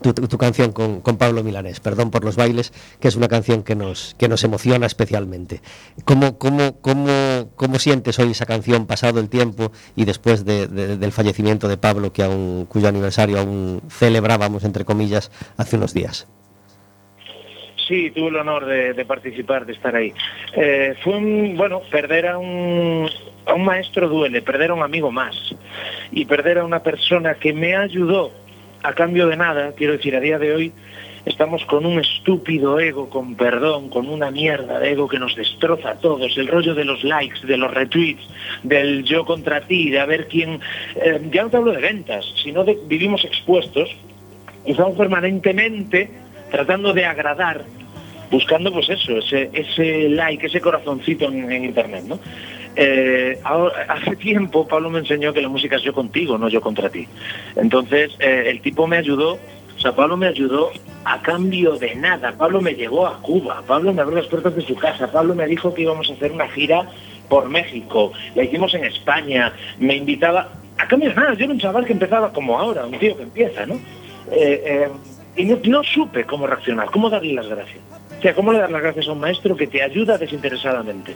[0.01, 3.63] tu, tu, canción con, con, Pablo Milanés, Perdón por los bailes, que es una canción
[3.63, 5.61] que nos, que nos emociona especialmente.
[6.03, 10.97] ¿Cómo, cómo, cómo, cómo sientes hoy esa canción pasado el tiempo y después de, de,
[10.97, 16.27] del fallecimiento de Pablo, que aún, cuyo aniversario aún celebrábamos, entre comillas, hace unos días?
[17.87, 20.11] Sí, tuve el honor de, de participar, de estar ahí.
[20.53, 23.07] Eh, fue un, bueno, perder a un,
[23.45, 25.35] a un maestro duele, perder a un amigo más
[26.11, 28.31] y perder a una persona que me ayudó
[28.85, 30.71] a cambio de nada, quiero decir, a día de hoy
[31.25, 35.91] estamos con un estúpido ego, con perdón, con una mierda de ego que nos destroza
[35.91, 38.21] a todos, el rollo de los likes, de los retweets,
[38.61, 40.59] del yo contra ti, de a ver quién,
[40.95, 43.89] eh, ya no te hablo de ventas, sino de vivimos expuestos
[44.65, 46.11] y estamos permanentemente
[46.51, 47.65] tratando de agradar,
[48.29, 52.19] buscando pues eso, ese, ese like, ese corazoncito en, en internet, ¿no?
[52.75, 56.89] Eh, hace tiempo Pablo me enseñó que la música es yo contigo, no yo contra
[56.89, 57.07] ti.
[57.55, 60.71] Entonces, eh, el tipo me ayudó, o sea, Pablo me ayudó
[61.05, 62.33] a cambio de nada.
[62.33, 65.47] Pablo me llevó a Cuba, Pablo me abrió las puertas de su casa, Pablo me
[65.47, 66.89] dijo que íbamos a hacer una gira
[67.29, 71.59] por México, la hicimos en España, me invitaba, a cambio de nada, yo era un
[71.59, 73.79] chaval que empezaba como ahora, un tío que empieza, ¿no?
[74.31, 74.87] Eh,
[75.35, 77.79] y no supe cómo reaccionar, cómo darle las gracias.
[78.17, 81.15] O sea, cómo le dar las gracias a un maestro que te ayuda desinteresadamente.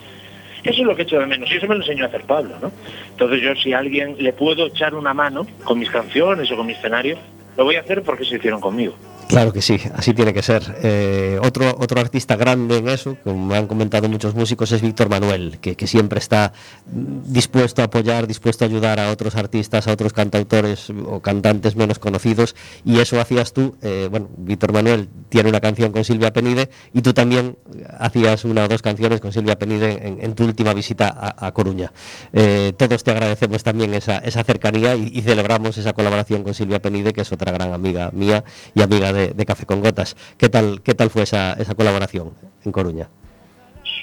[0.64, 2.56] Eso es lo que echo de menos y eso me lo enseñó a hacer Pablo,
[2.62, 2.72] ¿no?
[3.12, 6.66] Entonces yo si a alguien le puedo echar una mano con mis canciones o con
[6.66, 7.18] mi escenario,
[7.58, 8.96] lo voy a hacer porque se hicieron conmigo.
[9.30, 10.80] Claro que sí, así tiene que ser.
[10.82, 15.08] Eh, otro, otro artista grande en eso, como me han comentado muchos músicos, es Víctor
[15.08, 16.52] Manuel, que, siempre está
[16.88, 22.00] dispuesto a apoyar, dispuesto a ayudar a otros artistas, a otros cantautores o cantantes menos
[22.00, 23.78] conocidos, y eso hacías tú.
[23.84, 27.56] Eh, bueno, Víctor Manuel tiene una canción con Silvia Penide, y tú también
[28.00, 31.92] hacías una o dos canciones con Silvia Penide en, tu última visita a, Coruña.
[32.34, 37.14] Eh, todos te agradecemos también esa, esa cercanía y, celebramos esa colaboración con Silvia Penide,
[37.14, 40.16] que es otra gran amiga mía y amiga de de, Café con Gotas.
[40.38, 42.34] ¿Qué tal, qué tal fue esa, esa colaboración
[42.66, 43.10] en Coruña?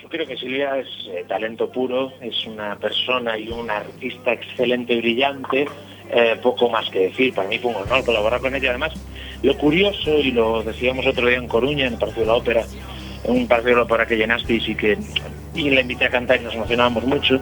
[0.02, 4.96] Yo creo que Silvia es eh, talento puro, es una persona y un artista excelente,
[4.96, 5.66] brillante,
[6.10, 7.34] eh, poco más que decir.
[7.34, 8.70] Para mí fue un honor colaborar con ella.
[8.70, 8.92] Además,
[9.42, 12.64] lo curioso, y lo decíamos otro día en Coruña, en el Partido de la Ópera,
[13.24, 14.96] en un partido de la ópera que llenasteis y que
[15.56, 17.40] y la invité a cantar y nos emocionábamos mucho,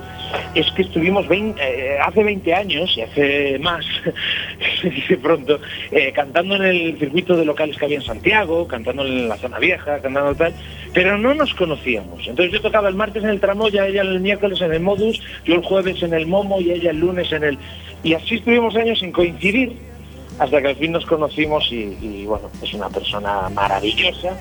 [0.55, 3.85] es que estuvimos 20, eh, hace 20 años y hace más,
[4.81, 9.05] se dice pronto, eh, cantando en el circuito de locales que había en Santiago, cantando
[9.05, 10.55] en la zona vieja, cantando tal,
[10.92, 12.27] pero no nos conocíamos.
[12.27, 15.55] Entonces yo tocaba el martes en el Tramoya, ella el miércoles en el Modus, yo
[15.55, 17.59] el jueves en el Momo y ella el lunes en el...
[18.03, 19.77] Y así estuvimos años sin coincidir
[20.38, 24.37] hasta que al fin nos conocimos y, y bueno, es una persona maravillosa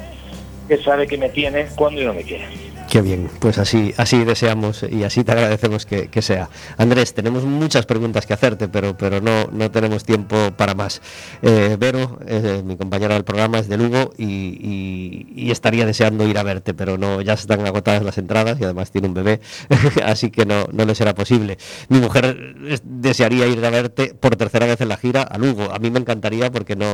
[0.68, 2.73] que sabe que me tiene cuando y no me quiere.
[2.94, 6.48] Qué bien, pues así, así deseamos y así te agradecemos que, sea.
[6.78, 11.02] Andrés, tenemos muchas preguntas que hacerte, pero, no, tenemos tiempo para más.
[11.42, 16.44] Eh, Vero, eh, mi compañera del programa, es de Lugo y, estaría deseando ir a
[16.44, 19.42] verte, pero no, ya están agotadas las entradas y además tiene un bebé,
[20.06, 21.58] así que no, le será posible.
[21.90, 25.74] Mi mujer desearía ir a verte por tercera vez en la gira a Lugo.
[25.74, 26.94] A mí me encantaría porque no,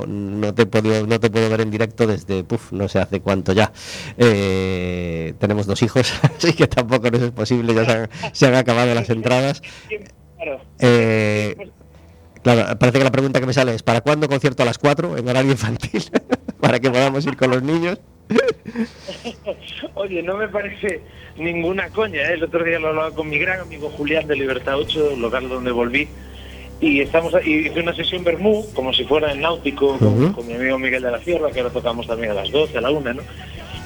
[0.54, 3.74] te, puedo, no te puedo ver en directo desde, no sé hace cuánto ya.
[4.18, 8.48] Eh, tenemos dos hijos hijos, así que tampoco nos es posible, ya se han, se
[8.48, 9.62] han acabado las entradas.
[10.80, 11.56] Eh,
[12.42, 15.18] claro, parece que la pregunta que me sale es, ¿para cuándo concierto a las 4
[15.18, 16.04] en horario infantil?
[16.60, 18.00] Para que podamos ir con los niños.
[19.96, 21.02] Oye, no me parece
[21.38, 22.34] ninguna coña, ¿eh?
[22.34, 25.72] el otro día lo hablaba con mi gran amigo Julián de Libertad 8, local donde
[25.72, 26.08] volví,
[26.82, 30.34] y estamos y hice una sesión Bermú, como si fuera en náutico, uh -huh.
[30.34, 32.82] con mi amigo Miguel de la Sierra, que ahora tocamos también a las 12, a
[32.82, 33.22] la 1, ¿no?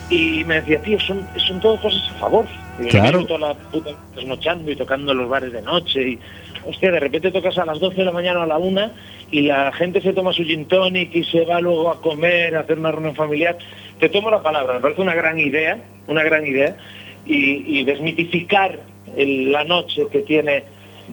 [0.09, 2.45] Y me decía, tío, son, son todo cosas a favor.
[2.79, 3.25] Y claro.
[3.25, 6.01] toda la puta desnochando y tocando en los bares de noche.
[6.01, 6.19] Y,
[6.65, 8.91] hostia, de repente tocas a las 12 de la mañana o a la 1
[9.31, 12.61] y la gente se toma su gin tonic y se va luego a comer, a
[12.61, 13.57] hacer una reunión familiar.
[13.99, 16.77] Te tomo la palabra, me parece una gran idea, una gran idea.
[17.25, 18.79] Y, y desmitificar
[19.15, 20.63] el, la noche que tiene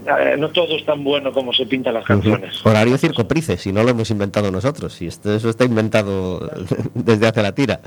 [0.07, 2.65] eh, no todo es tan bueno como se pintan las canciones.
[2.65, 6.49] Horario Circo Price, si no lo hemos inventado nosotros, si esto, eso está inventado
[6.95, 7.81] desde hace la tira.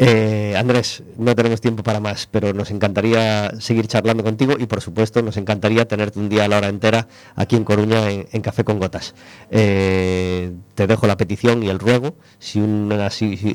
[0.00, 4.80] Eh, Andrés, no tenemos tiempo para más, pero nos encantaría seguir charlando contigo y por
[4.80, 8.62] supuesto nos encantaría tenerte un día a la hora entera aquí en Coruña en, Café
[8.62, 9.16] con Gotas.
[9.50, 12.62] Eh, te dejo la petición y el ruego, si,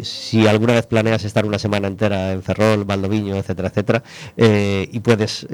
[0.03, 4.03] si, alguna vez planeas estar una semana entera en Ferrol, Valdoviño, etcétera, etcétera,
[4.36, 5.47] eh, y puedes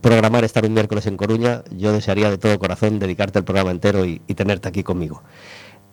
[0.00, 4.06] programar estar un miércoles en Coruña, yo desearía de todo corazón dedicarte el programa entero
[4.06, 5.22] y tenerte aquí conmigo.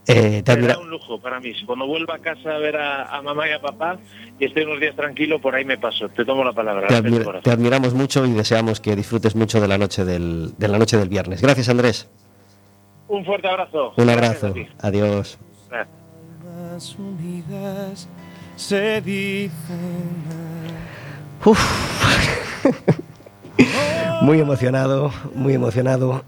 [0.07, 1.51] Eh, Será un lujo para mí.
[1.65, 3.97] Cuando vuelva a casa a ver a, mamá y a papá
[4.39, 6.07] y esté unos días tranquilo, por ahí me paso.
[6.09, 6.87] Te tomo la palabra.
[6.87, 10.97] Te, admiramos mucho y deseamos que disfrutes mucho de la noche del, de la noche
[10.97, 11.41] del viernes.
[11.41, 12.09] Gracias, Andrés.
[13.09, 13.93] Un fuerte abrazo.
[13.97, 14.53] Un abrazo.
[14.79, 15.37] Adiós.
[24.21, 26.25] Muy emocionado, muy emocionado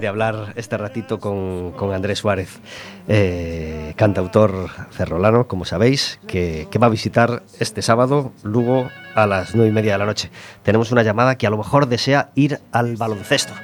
[0.00, 2.60] de hablar este ratito con, Andrés Suárez,
[3.08, 9.70] eh, cantautor ferrolano, como sabéis, que, va a visitar este sábado Lugo a las nueve
[9.70, 10.30] y media de la noche.
[10.62, 13.54] Tenemos una llamada que a lo mejor desea ir al baloncesto.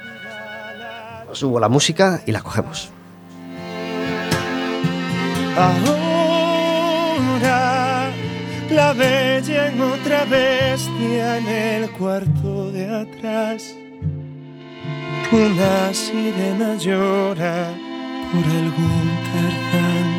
[1.33, 2.91] Subo la música y la cogemos.
[8.69, 13.73] La bella en otra bestia en el cuarto de atrás.
[15.31, 17.69] Una sirena llora
[18.31, 20.09] por algún Tarzán.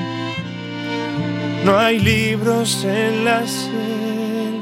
[1.64, 4.57] No hay libros en la selva.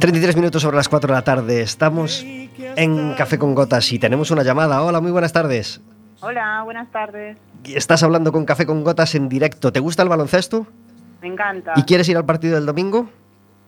[0.00, 1.60] ...33 minutos sobre las 4 de la tarde.
[1.60, 4.82] Estamos en Café con Gotas y tenemos una llamada.
[4.82, 5.82] Hola, muy buenas tardes.
[6.20, 7.36] Hola, buenas tardes.
[7.64, 9.72] Estás hablando con Café con Gotas en directo.
[9.74, 10.66] ¿Te gusta el baloncesto?
[11.20, 11.74] Me encanta.
[11.76, 13.10] ¿Y quieres ir al partido del domingo?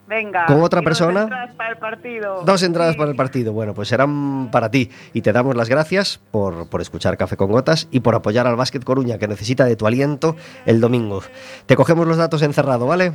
[0.08, 0.46] Venga.
[0.46, 1.20] ¿Con otra persona?
[1.20, 2.42] Dos entradas para el partido.
[2.46, 3.52] Dos entradas para el partido.
[3.52, 4.90] Bueno, pues serán para ti.
[5.12, 8.56] Y te damos las gracias por, por escuchar Café con Gotas y por apoyar al
[8.56, 11.22] Básquet Coruña, que necesita de tu aliento el domingo.
[11.66, 13.12] Te cogemos los datos encerrado, ¿vale?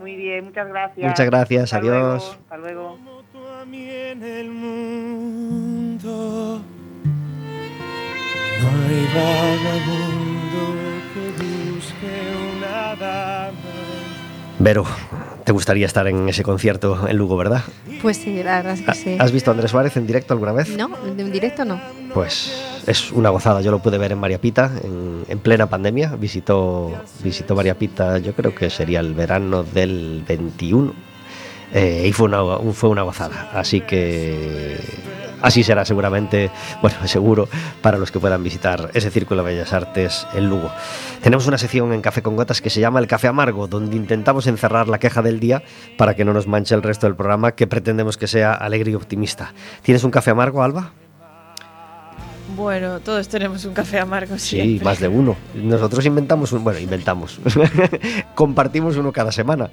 [0.00, 1.06] Muy bien, muchas gracias.
[1.06, 2.38] Muchas gracias, adiós.
[2.42, 2.98] hasta luego
[3.72, 6.00] en el mundo.
[8.62, 10.62] No hay vagabundo
[11.14, 12.14] que busque
[12.56, 13.52] una dama.
[14.58, 14.84] Vero,
[15.44, 17.62] te gustaría estar en ese concierto en Lugo, ¿verdad?
[18.02, 19.16] Pues sí, la verdad es que sí.
[19.18, 20.68] ¿Has visto a Andrés Suárez en directo alguna vez?
[20.76, 21.80] No, en directo no.
[22.14, 22.52] Pues
[22.86, 23.60] es una gozada.
[23.60, 26.16] Yo lo pude ver en María Pita en, en, plena pandemia.
[26.16, 31.10] Visitó, visitó María Pita, yo creo que sería el verano del 21
[31.72, 33.50] eh, y fue una, fue una gozada.
[33.54, 34.78] Así que
[35.42, 36.50] así será seguramente,
[36.82, 37.48] bueno, seguro
[37.82, 40.70] para los que puedan visitar ese Círculo de Bellas Artes en Lugo.
[41.22, 44.46] Tenemos una sección en Café con Gotas que se llama El Café Amargo, donde intentamos
[44.46, 45.62] encerrar la queja del día
[45.96, 48.94] para que no nos manche el resto del programa que pretendemos que sea alegre y
[48.94, 49.52] optimista.
[49.82, 50.92] ¿Tienes un café amargo, Alba?
[52.56, 54.38] Bueno, todos tenemos un café amargo.
[54.38, 55.36] Sí, más de uno.
[55.54, 57.38] Nosotros inventamos un, bueno, inventamos,
[58.34, 59.70] compartimos uno cada semana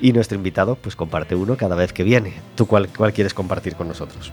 [0.00, 2.34] y nuestro invitado pues comparte uno cada vez que viene.
[2.54, 4.32] ¿Tú cuál, cuál quieres compartir con nosotros?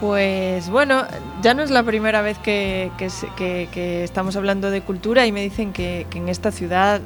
[0.00, 1.04] Pues bueno,
[1.42, 2.90] ya no es la primera vez que,
[3.36, 7.00] que, estamos hablando de cultura y me dicen que, en esta ciudad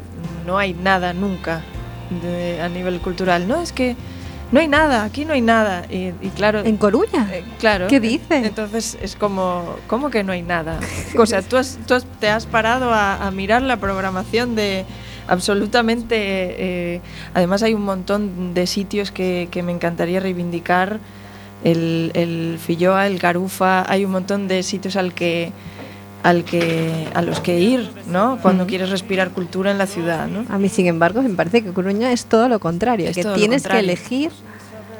[0.46, 1.62] no hay nada nunca
[2.62, 3.46] a nivel cultural.
[3.46, 3.96] No, es que
[4.50, 5.84] no hay nada, aquí no hay nada.
[5.90, 6.60] Y, claro.
[6.60, 7.28] ¿En Coruña?
[7.32, 7.86] Eh, claro.
[7.88, 8.36] ¿Qué dice?
[8.46, 10.80] Entonces es como, ¿cómo que no hay nada?
[11.18, 11.56] O sea, tú,
[12.18, 14.86] te has parado a, mirar la programación de
[15.26, 16.16] absolutamente.
[16.16, 17.00] Eh,
[17.34, 20.98] además, hay un montón de sitios que, me encantaría reivindicar.
[21.64, 25.52] El, el Filloa, el Garufa, hay un montón de sitios al que
[26.22, 28.38] al que a los que ir, ¿no?
[28.42, 30.44] Cuando quieres respirar cultura en la ciudad, ¿no?
[30.52, 33.78] A mí, sin embargo, me parece que Coruña es todo lo contrario, que tienes que
[33.78, 34.32] elegir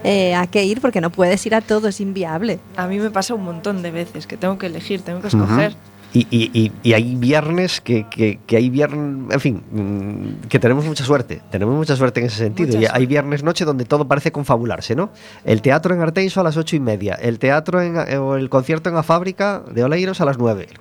[0.05, 2.61] eh, a qué ir porque no puedes ir a todo, es inviable.
[2.77, 5.75] A mí me pasa un montón de veces que tengo que elegir, tengo que escoger.
[6.13, 10.87] Y, y, y, hay viernes que, que, que, hay viernes, en fin, mm, que tenemos
[10.87, 12.81] mucha suerte, tenemos mucha suerte en ese sentido.
[12.81, 15.11] y hay viernes noche donde todo parece confabularse, ¿no?
[15.45, 18.49] El teatro en Arteiso a las ocho y media, el teatro en, eh, o el
[18.49, 20.79] concierto en la fábrica de Oleiros a las nueve, el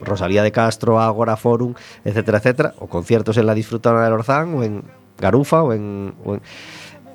[0.00, 4.64] Rosalía de Castro, Agora Forum, etcétera, etcétera, o conciertos en la Disfrutona del Orzán o
[4.64, 4.84] en
[5.18, 6.14] Garufa o en,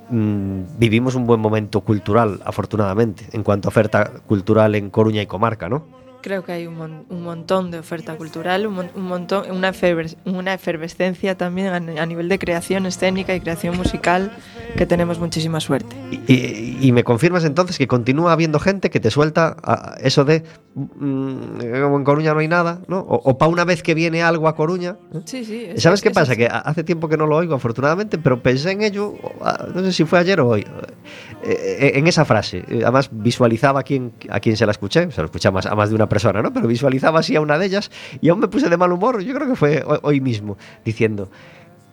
[0.09, 5.25] mm, vivimos un buen momento cultural, afortunadamente, en cuanto a oferta cultural en Coruña y
[5.25, 5.96] comarca, ¿no?
[6.27, 9.71] Creo que hay un, un montón de oferta cultural, un, un montón, una,
[10.25, 14.33] una efervescencia también a, nivel de creación escénica y creación musical
[14.75, 15.95] que tenemos muchísima suerte.
[16.11, 20.25] Y, y- y me confirmas entonces que continúa habiendo gente que te suelta a- eso
[20.25, 20.43] de
[20.75, 22.99] mm, como en Coruña no hay nada, ¿no?
[22.99, 24.97] O, para una vez que viene algo a Coruña.
[25.13, 25.21] ¿eh?
[25.23, 25.69] Sí, sí.
[25.77, 26.35] ¿Sabes qué pasa?
[26.35, 29.81] Que a- hace tiempo que no lo oigo, afortunadamente, pero pensé en ello, ah, no
[29.81, 30.67] sé si fue ayer o hoy,
[31.43, 32.63] eh, eh, en esa frase.
[32.67, 35.65] Eh, Además, visualizaba a quien, a quien se la escuché, se la escuché a más,
[35.65, 36.51] a más de una persona, ¿no?
[36.53, 39.33] Pero visualizaba así a una de ellas y aún me puse de mal humor, yo
[39.33, 41.29] creo que fue hoy, hoy mismo, diciendo,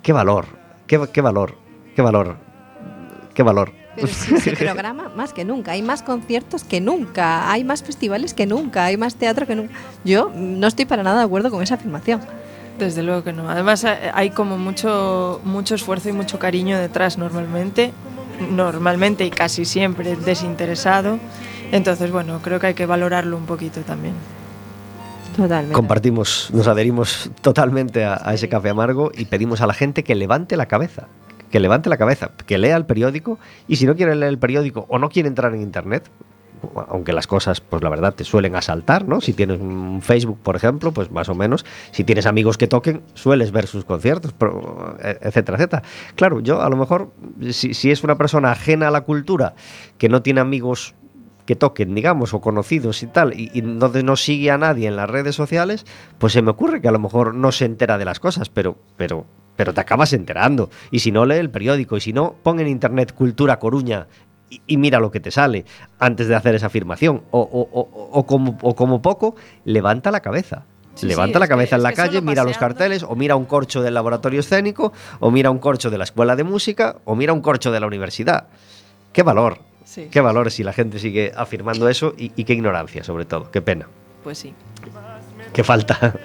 [0.02, 0.46] qué valor,
[0.86, 1.56] qué, qué valor,
[1.94, 2.36] qué valor,
[3.34, 3.72] qué valor.
[3.96, 8.34] Pero si se programa más que nunca, hay más conciertos que nunca, hay más festivales
[8.34, 9.74] que nunca, hay más teatro que nunca.
[10.04, 12.20] Yo no estoy para nada de acuerdo con esa afirmación.
[12.78, 13.48] Desde luego que no.
[13.48, 17.92] Además eh, hay como mucho, mucho esfuerzo y mucho cariño detrás normalmente,
[18.50, 21.18] normalmente y casi siempre desinteresado.
[21.72, 24.14] Entonces, bueno, creo que hay que valorarlo un poquito también.
[25.36, 25.74] Totalmente.
[25.74, 30.14] Compartimos, nos adherimos totalmente a, a ese café amargo y pedimos a la gente que
[30.14, 31.08] levante la cabeza.
[31.50, 34.86] Que levante la cabeza, que lea el periódico y si no quiere leer el periódico
[34.88, 36.10] o no quiere entrar en internet,
[36.88, 39.20] aunque las cosas, pues la verdad, te suelen asaltar, ¿no?
[39.20, 43.02] Si tienes un Facebook, por ejemplo, pues más o menos, si tienes amigos que toquen,
[43.14, 44.34] sueles ver sus conciertos,
[45.02, 45.82] eh, etcétera, etcétera.
[46.16, 47.12] Claro, yo a lo mejor,
[47.50, 49.54] si, es una persona ajena a la cultura,
[49.98, 50.94] que no tiene amigos
[51.46, 54.96] que toquen, digamos, o conocidos y tal, y, y no, no sigue a nadie en
[54.96, 55.84] las redes sociales,
[56.18, 58.78] pues se me ocurre que a lo mejor no se entera de las cosas, pero,
[58.96, 60.70] pero, pero te acabas enterando.
[60.90, 64.06] Y si no, lee el periódico, y si no, pon en internet Cultura Coruña
[64.56, 65.64] y, y mira lo que te sale
[65.98, 67.22] antes de hacer esa afirmación.
[67.30, 69.34] O, o- o- o como, o como poco,
[69.64, 70.64] levanta la cabeza.
[70.94, 73.46] Sí, Levanta sí, la que- cabeza en la calle, mira los carteles, o mira un
[73.46, 77.32] corcho del laboratorio escénico, o mira un corcho de la escuela de música, o mira
[77.32, 78.46] un corcho de la universidad.
[79.12, 79.58] ¡Qué valor!
[79.84, 80.08] Sí.
[80.10, 83.50] Qué valor si la gente sigue afirmando eso y, y qué ignorancia, sobre todo.
[83.50, 83.86] Qué pena.
[84.22, 84.54] Pues sí.
[85.52, 86.14] Qué falta.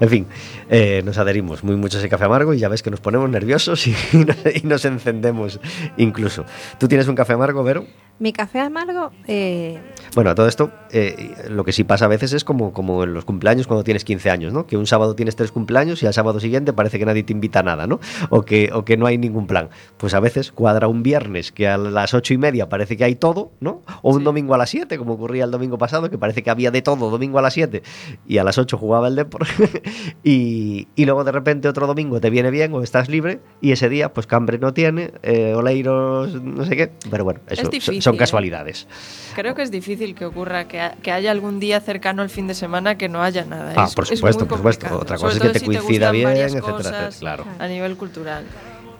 [0.00, 0.26] En fin,
[0.70, 3.28] eh, nos adherimos muy mucho a ese café amargo y ya ves que nos ponemos
[3.28, 3.94] nerviosos y,
[4.54, 5.60] y nos encendemos
[5.98, 6.44] incluso.
[6.78, 7.84] ¿Tú tienes un café amargo, Vero?
[8.18, 9.80] Mi café amargo, eh,
[10.14, 13.14] Bueno, a todo esto, eh, lo que sí pasa a veces es como, como en
[13.14, 14.66] los cumpleaños cuando tienes 15 años, ¿no?
[14.66, 17.60] Que un sábado tienes tres cumpleaños y al sábado siguiente parece que nadie te invita
[17.60, 17.98] a nada, ¿no?
[18.28, 19.70] O que, o que no hay ningún plan.
[19.96, 23.14] Pues a veces cuadra un viernes que a las ocho y media parece que hay
[23.14, 23.80] todo, ¿no?
[24.02, 24.24] O un Sí.
[24.24, 27.08] domingo a las 7, como ocurría el domingo pasado, que parece que había de todo
[27.08, 27.82] domingo a las 7
[28.28, 29.46] y a las 8 jugaba el Depor.
[30.22, 30.59] y,
[30.96, 34.12] y luego de repente otro domingo te viene bien o estás libre y ese día
[34.12, 36.90] pues Cambre no tiene, eh, Oleiros no sé qué.
[37.10, 38.18] Pero bueno, eso son- difícil, son ¿eh?
[38.18, 38.86] casualidades.
[39.34, 42.46] Creo que es difícil que ocurra que, ha- que haya algún día cercano al fin
[42.46, 43.72] de semana que no haya nada.
[43.76, 44.86] Ah, Es- por es supuesto, por supuesto.
[44.98, 47.44] Otra sobre cosa es que te si coincida bien, etcétera, etcétera, claro.
[47.58, 48.44] A nivel cultural.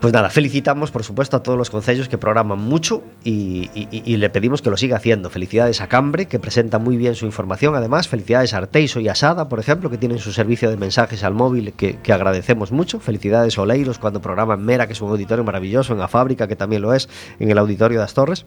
[0.00, 3.68] Pues nada, felicitamos por supuesto a todos los concellos que programan mucho y,
[4.16, 5.28] le pedimos que lo siga haciendo.
[5.28, 7.74] Felicidades a Cambre, que presenta muy bien su información.
[7.74, 11.22] Además, felicidades a Arteiso y a Sada, por ejemplo, que tienen su servicio de mensajes
[11.22, 12.98] al móvil que, que agradecemos mucho.
[12.98, 16.56] Felicidades a Oleiros cuando programan Mera, que es un auditorio maravilloso, en la fábrica, que
[16.56, 18.46] también lo es, en el auditorio de las Torres.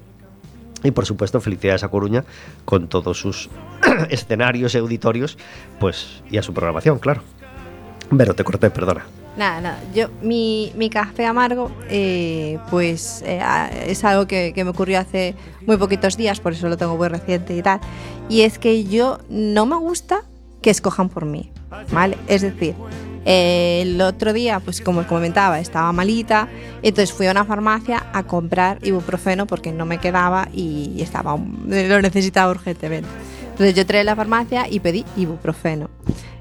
[0.84, 2.24] Y por supuesto, felicidades a Coruña
[2.66, 3.52] con todos sus
[4.10, 5.38] escenarios y auditorios,
[5.80, 7.22] pues, y a su programación, claro.
[8.18, 9.06] Pero te corté, perdona.
[9.36, 9.80] Nada, nada.
[9.96, 13.42] Yo, mi, mi café amargo, eh, pues eh,
[13.88, 17.08] es algo que, que me ocurrió hace muy poquitos días, por eso lo tengo muy
[17.08, 17.80] reciente y tal.
[18.30, 20.22] Y es que yo no me gusta
[20.62, 21.52] que escojan por mí,
[21.92, 22.18] ¿vale?
[22.28, 22.76] Es decir,
[23.26, 26.48] el otro día, pues como os comentaba, estaba malita,
[26.82, 32.02] entonces fui a una farmacia a comprar ibuprofeno porque no me quedaba y estaba, lo
[32.02, 33.10] necesitaba urgentemente.
[33.54, 35.90] Entonces yo entré la farmacia y pedí ibuprofeno.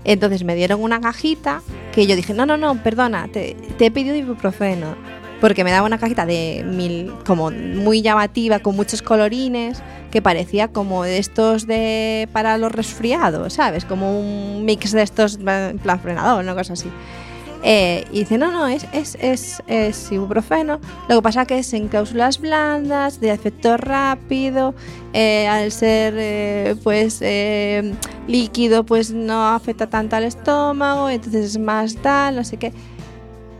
[0.04, 1.60] Entonces me dieron una cajita
[1.92, 4.96] que yo dije, no, no, no, perdona, te, te he pedido ibuprofeno.
[5.40, 10.68] Porque me daba una cajita de mil, como muy llamativa, con muchos colorines, que parecía
[10.68, 13.84] como de estos de para los resfriados, ¿sabes?
[13.84, 16.88] Como un mix de estos en plan frenador, una cosa así.
[17.64, 20.80] Eh, y dice, no, no, es, es, es, es ibuprofeno.
[21.08, 24.74] Lo que pasa que es en cláusulas blandas, de efecto rápido,
[25.12, 27.94] eh, al ser eh, pues eh,
[28.26, 32.72] líquido, pues no afecta tanto al estómago, entonces es más tal, no sé qué.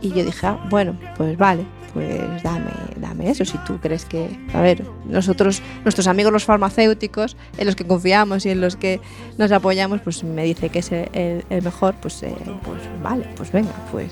[0.01, 4.27] Y yo dije, ah, bueno, pues vale, pues dame, dame eso, si tú crees que...
[4.53, 8.99] A ver, nosotros, nuestros amigos los farmacéuticos, en los que confiamos y en los que
[9.37, 13.51] nos apoyamos, pues me dice que es el, el- mejor, pues, eh, pues vale, pues
[13.51, 14.11] venga, pues...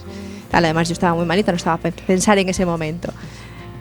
[0.51, 3.11] Además yo estaba muy malita, no estaba a pensar en ese momento.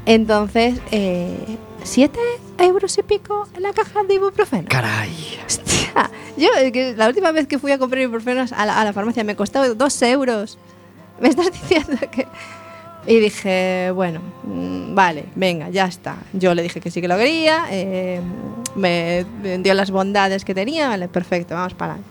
[0.06, 1.36] Entonces, eh,
[1.82, 2.18] ¿siete
[2.58, 4.66] euros y pico en la caja de ibuprofeno?
[4.68, 5.38] Caray.
[5.44, 8.84] Hostia, yo eh, que la última vez que fui a comprar ibuprofeno a la, a
[8.84, 10.58] la farmacia me costó dos euros.
[11.20, 12.26] Me estás diciendo que...
[13.06, 16.16] Y dije, bueno, mm, vale, venga, ya está.
[16.32, 18.20] Yo le dije que sí que lo quería, eh,
[18.74, 19.24] me
[19.58, 22.10] dio las bondades que tenía, vale, perfecto, vamos para adelante.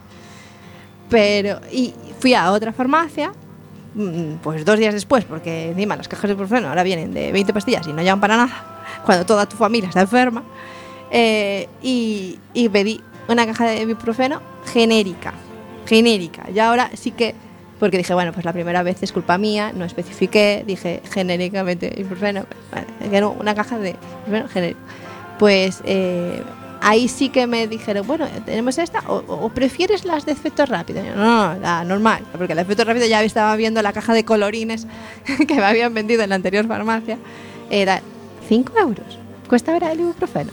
[1.10, 3.32] Pero, y fui a otra farmacia
[3.96, 7.54] mm, pues dos días después, porque encima las cajas de ibuprofeno ahora vienen de 20
[7.54, 10.44] pastillas y no llevan para nada, cuando toda tu familia está enferma,
[11.12, 15.34] eh, y, y pedí una caja de ibuprofeno genérica,
[15.86, 16.50] genérica.
[16.54, 17.36] Y ahora sí que,
[17.80, 22.46] porque dije, bueno, pues la primera vez es culpa mía, no especifiqué, dije genéricamente ibuprofeno,
[22.72, 24.80] vale, que no, una caja de ibuprofeno genérico.
[25.40, 26.44] Pues eh,
[26.82, 31.04] ahí sí que me dijeron, bueno, tenemos esta, o, o prefieres las de efecto rápido.
[31.04, 34.14] Yo, no, no, la normal, porque la de efecto rápido ya estaba viendo la caja
[34.14, 34.86] de colorines
[35.48, 37.18] que me habían vendido en la anterior farmacia.
[37.70, 38.02] Era
[38.48, 39.20] 5 euros.
[39.48, 40.52] Cuesta ahora el ibuprofeno.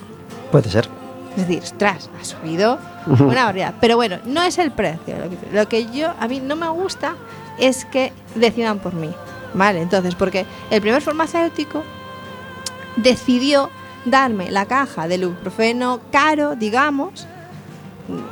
[0.51, 1.06] Puede ser.
[1.37, 3.75] Es decir, ostras, ha subido una barbaridad.
[3.81, 5.17] Pero bueno, no es el precio.
[5.53, 7.15] Lo que, yo, a mí no me gusta
[7.59, 9.11] es que decidan por mí.
[9.55, 9.81] ¿Vale?
[9.81, 11.83] Entonces, porque el primer farmacéutico
[12.97, 13.71] decidió
[14.05, 17.27] darme la caja del ibuprofeno caro, digamos,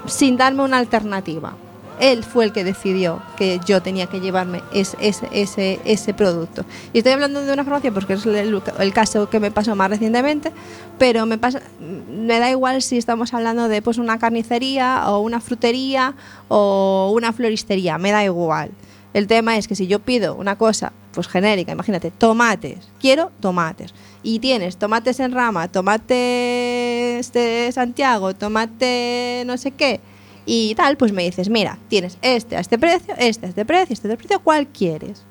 [0.06, 1.54] sin darme una alternativa.
[2.00, 6.64] Él fue el que decidió que yo tenía que llevarme ese, producto.
[6.92, 9.90] Y estoy hablando de una farmacia porque es el, el caso que me pasó más
[9.90, 10.52] recientemente,
[10.98, 15.40] pero me, pasa, me da igual si estamos hablando de pues, una carnicería o una
[15.40, 16.14] frutería
[16.48, 18.70] o una floristería, me da igual.
[19.14, 23.94] El tema es que si yo pido una cosa pues genérica, imagínate, tomates, quiero tomates.
[24.24, 30.00] Y tienes tomates en rama, tomates de Santiago, tomate no sé qué,
[30.46, 33.92] y tal, pues me dices, mira, tienes este a este precio, este a este precio,
[33.92, 35.22] este a este precio, ¿cuál quieres?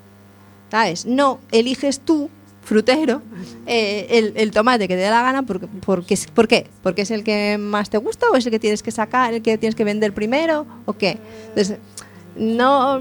[0.71, 1.05] ¿Sabes?
[1.05, 2.29] No eliges tú,
[2.63, 3.21] frutero,
[3.65, 6.67] eh, el, tomate que te dé la gana, porque, porque, ¿por qué?
[6.81, 9.41] ¿Porque es el que más te gusta o es el que tienes que sacar, el
[9.41, 11.17] que tienes que vender primero o qué?
[11.49, 11.77] Entonces,
[12.35, 12.99] no...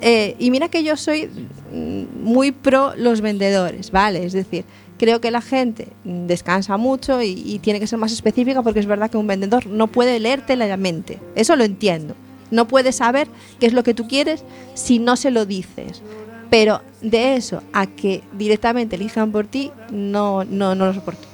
[0.00, 1.28] eh, y mira que yo soy
[1.72, 4.24] mm, muy pro los vendedores, ¿vale?
[4.24, 4.64] Es decir,
[4.98, 8.86] creo que la gente descansa mucho y, y tiene que ser más específica porque es
[8.86, 11.18] verdad que un vendedor no puede leerte la mente.
[11.34, 12.14] Eso lo entiendo.
[12.50, 13.28] No puede saber
[13.60, 14.44] qué es lo que tú quieres
[14.74, 16.02] si no se lo dices.
[16.50, 21.28] Pero de eso a que directamente elijan por ti, no, no, no lo soporto.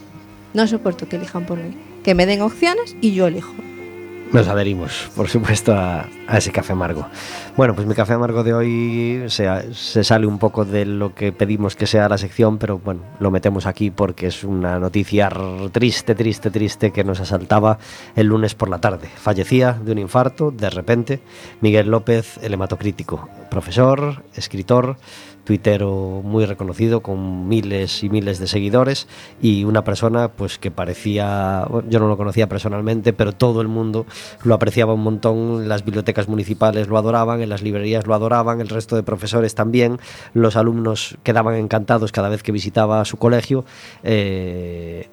[0.55, 1.77] No soporto que elijan por mí.
[2.03, 3.55] Que me den opciones y yo elijo.
[4.35, 7.07] Nos adherimos, por supuesto, a, ese café amargo.
[7.57, 11.31] Bueno, pues mi café amargo de hoy se, se sale un poco de lo que
[11.31, 15.31] pedimos que sea la sección, pero bueno, lo metemos aquí porque es una noticia
[15.71, 17.79] triste, triste, triste que nos asaltaba
[18.17, 19.09] el lunes por la tarde.
[19.15, 21.21] Fallecía de un infarto, de repente,
[21.61, 24.97] Miguel López, el hematocrítico, profesor, escritor,
[25.45, 29.07] tuitero muy reconocido con miles y miles de seguidores
[29.41, 34.07] y una persona pues que parecía yo no lo conocía personalmente pero todo el mundo
[34.43, 38.69] lo apreciaba un montón las bibliotecas municipales lo adoraban en las librerías lo adoraban el
[38.69, 39.99] resto de profesores también
[40.33, 43.65] los alumnos quedaban encantados cada vez que visitaba su colegio
[44.03, 45.09] eh,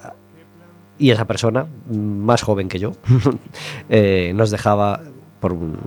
[0.97, 2.93] y esa persona más joven que yo
[3.89, 5.01] eh, nos dejaba
[5.39, 5.77] por un,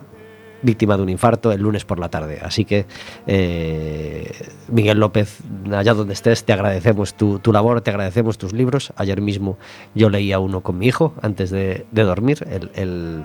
[0.64, 2.40] víctima de un infarto el lunes por la tarde.
[2.42, 2.86] Así que,
[3.26, 4.32] eh,
[4.68, 5.38] Miguel López,
[5.72, 8.92] allá donde estés, te agradecemos tu, tu, labor, te agradecemos tus libros.
[8.96, 9.58] Ayer mismo
[9.94, 13.22] yo leía uno con mi hijo antes de, dormir, el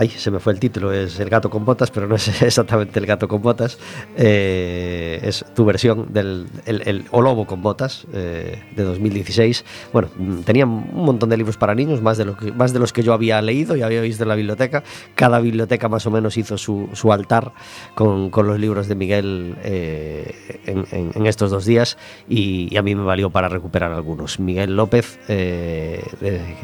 [0.00, 2.98] Ay, se me fue el título, es El gato con botas, pero no es exactamente
[2.98, 3.76] El gato con botas.
[4.16, 9.62] Eh, es tu versión del el, el, O lobo con botas eh, de 2016.
[9.92, 10.08] Bueno,
[10.46, 13.02] tenía un montón de libros para niños, más de, lo que, más de los que
[13.02, 14.82] yo había leído y había visto en la biblioteca.
[15.16, 17.52] Cada biblioteca más o menos hizo su, su altar
[17.94, 20.34] con, con, los libros de Miguel eh,
[20.64, 24.40] en, en, en, estos dos días y, y, a mí me valió para recuperar algunos.
[24.40, 26.02] Miguel López, eh,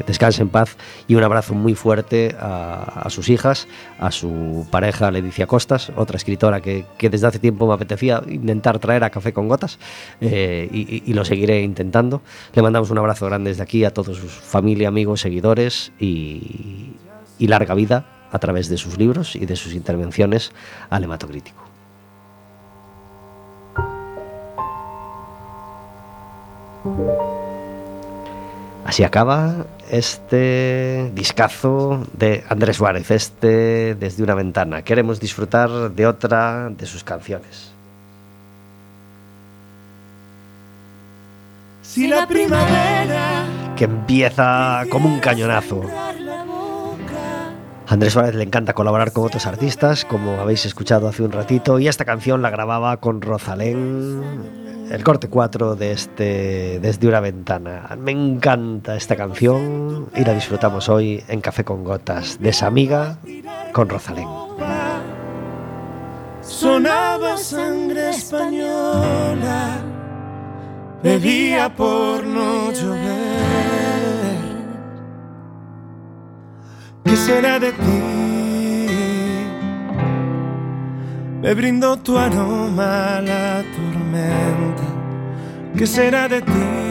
[0.07, 0.75] descanse en paz
[1.07, 3.67] y un abrazo muy fuerte a, a sus hijas,
[3.99, 8.79] a su pareja Leticia Costas, otra escritora que, que, desde hace tiempo me apetecía intentar
[8.79, 9.79] traer a Café con Gotas
[10.21, 12.21] eh, y, lo seguiré intentando.
[12.53, 16.95] Le mandamos un abrazo grande desde aquí a todos sus familia, amigos, seguidores y,
[17.39, 20.51] larga vida a través de sus libros y de sus intervenciones
[20.89, 21.63] al hematocrítico.
[28.87, 34.81] Así acaba este discazo de Andrés Suárez, este desde una ventana.
[34.81, 37.73] Queremos disfrutar de otra de sus canciones.
[41.81, 45.81] Si la primavera que empieza como un cañonazo.
[47.89, 51.87] Andrés Suárez le encanta colaborar con otros artistas, como habéis escuchado hace un ratito, y
[51.87, 57.95] esta canción la grababa con Rosalén, el corte 4 de este Desde una ventana.
[57.97, 63.19] Me encanta esta canción y la disfrutamos hoy en Café con Gotas, de esa amiga
[63.71, 64.27] con Rosalén.
[66.41, 69.77] Sonaba sangre española,
[71.77, 73.96] por no llover.
[77.07, 78.17] ¿Qué será de ti?
[81.41, 84.87] Le brindo tu aroma la tormenta.
[85.77, 86.87] ¿Qué será de ti?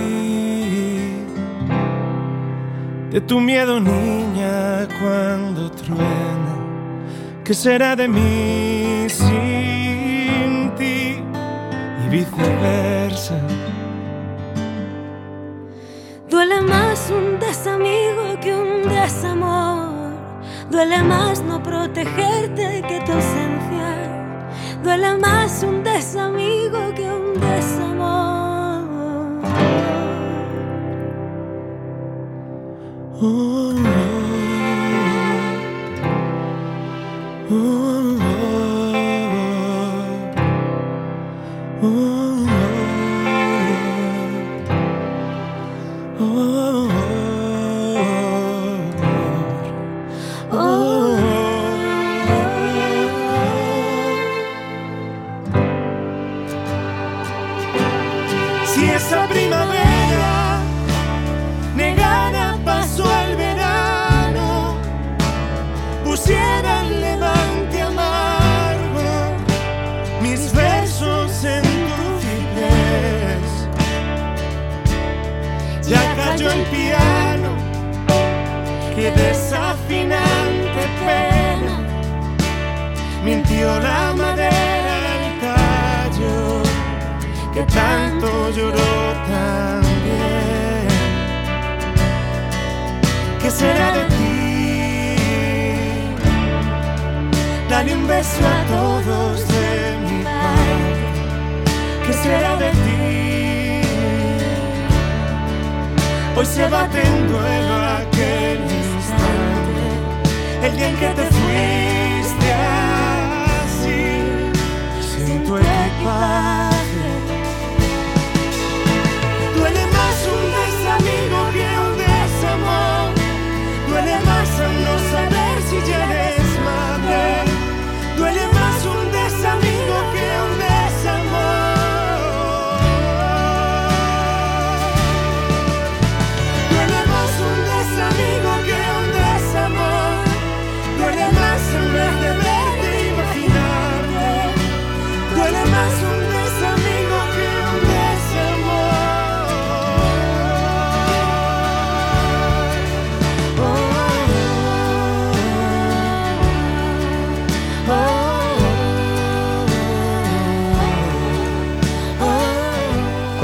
[3.10, 6.54] De tu miedo, niña, cuando truena.
[7.44, 11.18] ¿Qué será de mí sin ti?
[12.04, 13.38] Y viceversa.
[16.30, 19.95] Duele más un desamigo que un desamor.
[20.76, 24.36] Duele más no protegerte que tu ausencia.
[24.84, 28.84] Duele más un desamigo que un desamor.
[33.22, 33.85] Oh,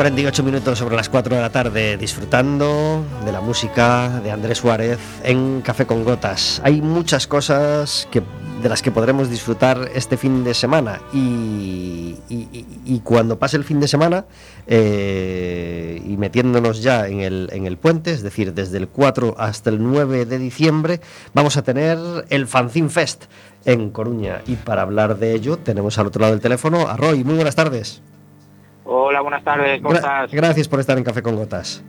[0.03, 4.99] 48 minutos sobre las 4 de la tarde disfrutando de la música de Andrés Suárez
[5.23, 6.61] en Café con Gotas.
[6.65, 8.21] Hay muchas cosas que,
[8.61, 12.17] de las que podremos disfrutar este fin de semana y,
[13.05, 14.25] cuando pase el fin de semana
[14.67, 19.71] eh, y metiéndonos ya en el, en el puente, es decir, desde el 4 hasta
[19.71, 21.01] el 9 de diciembre,
[21.33, 21.97] vamos a tener
[22.29, 23.27] el Fanzine Fest
[23.65, 27.23] en Coruña y para hablar de ello tenemos al otro lado del teléfono a Roy.
[27.23, 28.03] Muy buenas tardes.
[28.85, 30.31] Hola, buenas tardes, ¿cómo Gra- estás?
[30.33, 31.83] Gracias por estar en Café con Gotas.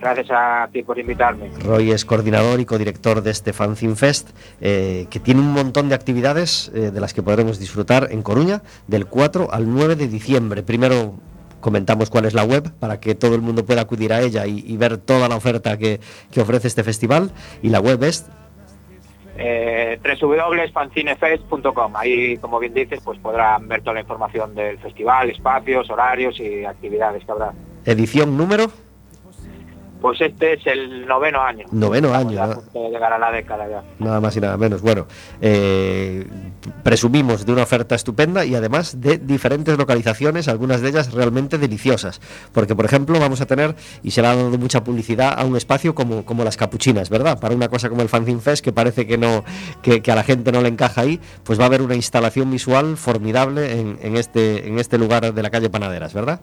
[0.00, 1.50] Gracias a ti por invitarme.
[1.60, 4.30] Roy es coordinador y codirector de este Fanzine Fest,
[4.60, 8.62] eh, que tiene un montón de actividades eh, de las que podremos disfrutar en Coruña
[8.86, 10.62] del 4 al 9 de diciembre.
[10.62, 11.14] Primero
[11.60, 14.62] comentamos cuál es la web para que todo el mundo pueda acudir a ella y,
[14.66, 17.30] y ver toda la oferta que, que ofrece este festival.
[17.62, 18.26] Y la web es
[19.36, 21.96] Eh, www.fancinefest.com.
[21.96, 26.64] Ahí, como bien dices, pues podrán ver toda la información del festival, espacios, horarios y
[26.64, 27.52] actividades que habrá.
[27.84, 28.70] edición número
[30.04, 31.64] Pues este es el noveno año.
[31.72, 32.42] noveno año.
[32.42, 32.54] a ¿no?
[32.56, 33.82] punto de llegar a la década ya.
[33.98, 34.82] Nada más y nada menos.
[34.82, 35.06] Bueno,
[35.40, 36.26] eh,
[36.82, 42.20] presumimos de una oferta estupenda y además de diferentes localizaciones, algunas de ellas realmente deliciosas.
[42.52, 45.56] Porque, por ejemplo, vamos a tener, y se le ha dado mucha publicidad a un
[45.56, 47.40] espacio como, como las capuchinas, ¿verdad?
[47.40, 49.42] Para una cosa como el Fanzine Fest, que parece que, no,
[49.80, 52.50] que, que a la gente no le encaja ahí, pues va a haber una instalación
[52.50, 56.40] visual formidable en, en este, en este lugar de la calle Panaderas, ¿verdad?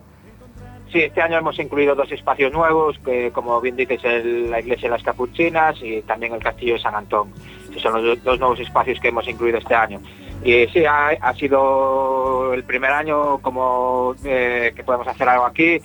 [0.92, 4.96] Sí, este año hemos incluido dos espacios nuevos, que como bien dices, la iglesia de
[4.96, 7.32] las Capuchinas y también el castillo de San Antón.
[7.72, 10.02] que son los do- dos nuevos espacios que hemos incluido este año.
[10.44, 15.80] Y sí, ha, sido el primer año como eh, que podemos hacer algo aquí.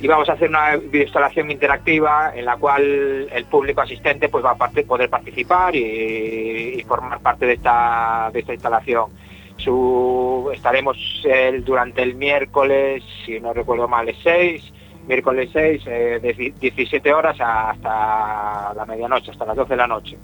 [0.00, 4.52] Y vamos a hacer una videoinstalación interactiva en la cual el público asistente pues va
[4.52, 9.10] a poder participar y, formar parte de esta instalación.
[9.58, 14.62] Su, estaremos el- durante el miércoles, si no recuerdo mal, es 6,
[15.06, 19.86] miércoles 6, eh, de di- 17 horas hasta la medianoche, hasta las 12 de la
[19.86, 20.16] noche.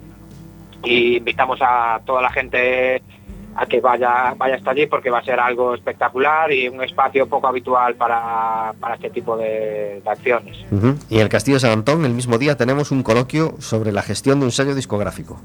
[0.85, 3.03] Y invitamos a toda la gente
[3.57, 7.29] a que vaya, vaya hasta allí porque va a ser algo espectacular y un espacio
[7.29, 10.59] poco habitual para, este tipo de, acciones.
[10.73, 10.97] Ujú.
[11.09, 14.03] Y en el Castillo de San Antón, el mismo día, tenemos un coloquio sobre la
[14.03, 15.41] gestión de un sello discográfico.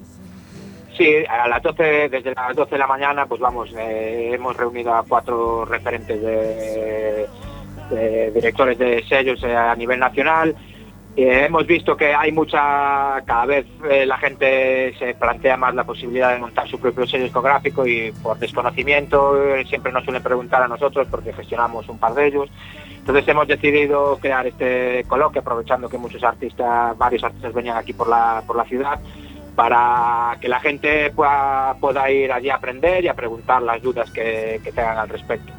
[1.00, 4.94] Sí, a las 12, desde las 12 de la mañana, pues vamos, eh, hemos reunido
[4.94, 7.26] a cuatro referentes de,
[8.34, 10.54] directores de sellos eh, a nivel nacional.
[11.16, 13.66] Eh, hemos visto que hay mucha, cada vez
[14.06, 18.38] la gente se plantea más la posibilidad de montar su propio sello discográfico y por
[18.38, 19.38] desconocimiento
[19.70, 22.50] siempre nos suelen preguntar a nosotros porque gestionamos un par de ellos.
[22.98, 28.10] Entonces hemos decidido crear este coloquio aprovechando que muchos artistas, varios artistas venían aquí por
[28.10, 29.00] la, por la ciudad
[29.60, 34.10] para que la gente pueda, pueda ir allí a aprender y a preguntar las dudas
[34.10, 35.52] que, que tengan al respecto.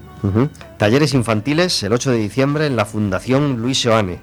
[0.79, 4.19] Talleres infantiles el 8 de diciembre en la Fundación Luis Seoane.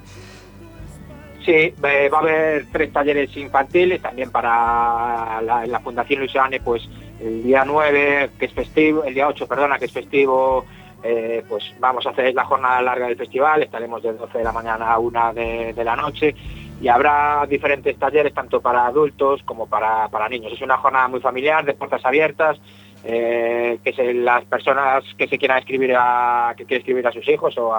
[1.45, 6.59] Sí, eh, va a haber tres talleres infantiles también para la, en la Fundación Luisiane,
[6.59, 10.65] pues el día 9, que es festivo, el día 8, perdona, que es festivo,
[11.03, 14.51] eh, pues vamos a hacer la jornada larga del festival, estaremos de 12 de la
[14.51, 16.34] mañana a 1 de, de la noche
[16.80, 20.53] y habrá diferentes talleres tanto para adultos como para, para niños.
[20.53, 22.57] Es una jornada muy familiar, de puertas abiertas,
[23.03, 27.57] eh, que las personas que se quieran escribir a que quieran escribir a sus hijos
[27.57, 27.73] o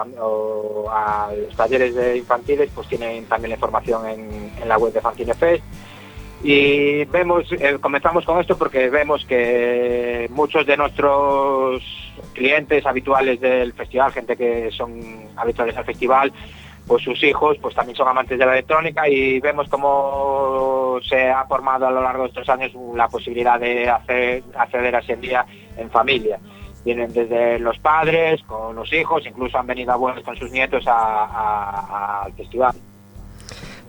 [0.89, 5.01] a, los talleres de infantiles pues tienen también la información en, en la web de
[5.01, 5.63] Fantine Fest
[6.41, 11.83] y vemos eh, comenzamos con esto porque vemos que muchos de nuestros
[12.33, 15.01] clientes habituales del festival gente que son
[15.35, 16.31] habituales al festival
[16.89, 21.45] pues sus hijos pues también son amantes de la electrónica y vemos cómo se ha
[21.45, 25.45] formado a lo largo de estos años la posibilidad de hacer, acceder a ese día
[25.77, 26.39] en familia.
[26.83, 32.33] Vienen desde los padres, con los hijos, incluso han venido abuelos con sus nietos al
[32.33, 32.73] festival.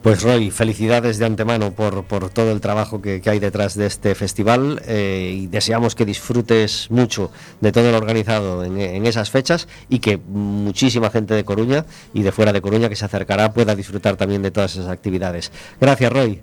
[0.02, 3.84] Pues Roy, felicidades de antemano por, por todo el trabajo que, que hay detrás de
[3.84, 7.30] este festival eh, y deseamos que disfrutes mucho
[7.60, 11.84] de todo lo organizado en, en esas fechas y que muchísima gente de Coruña
[12.14, 15.52] y de fuera de Coruña que se acercará pueda disfrutar también de todas esas actividades.
[15.78, 16.40] Gracias Roy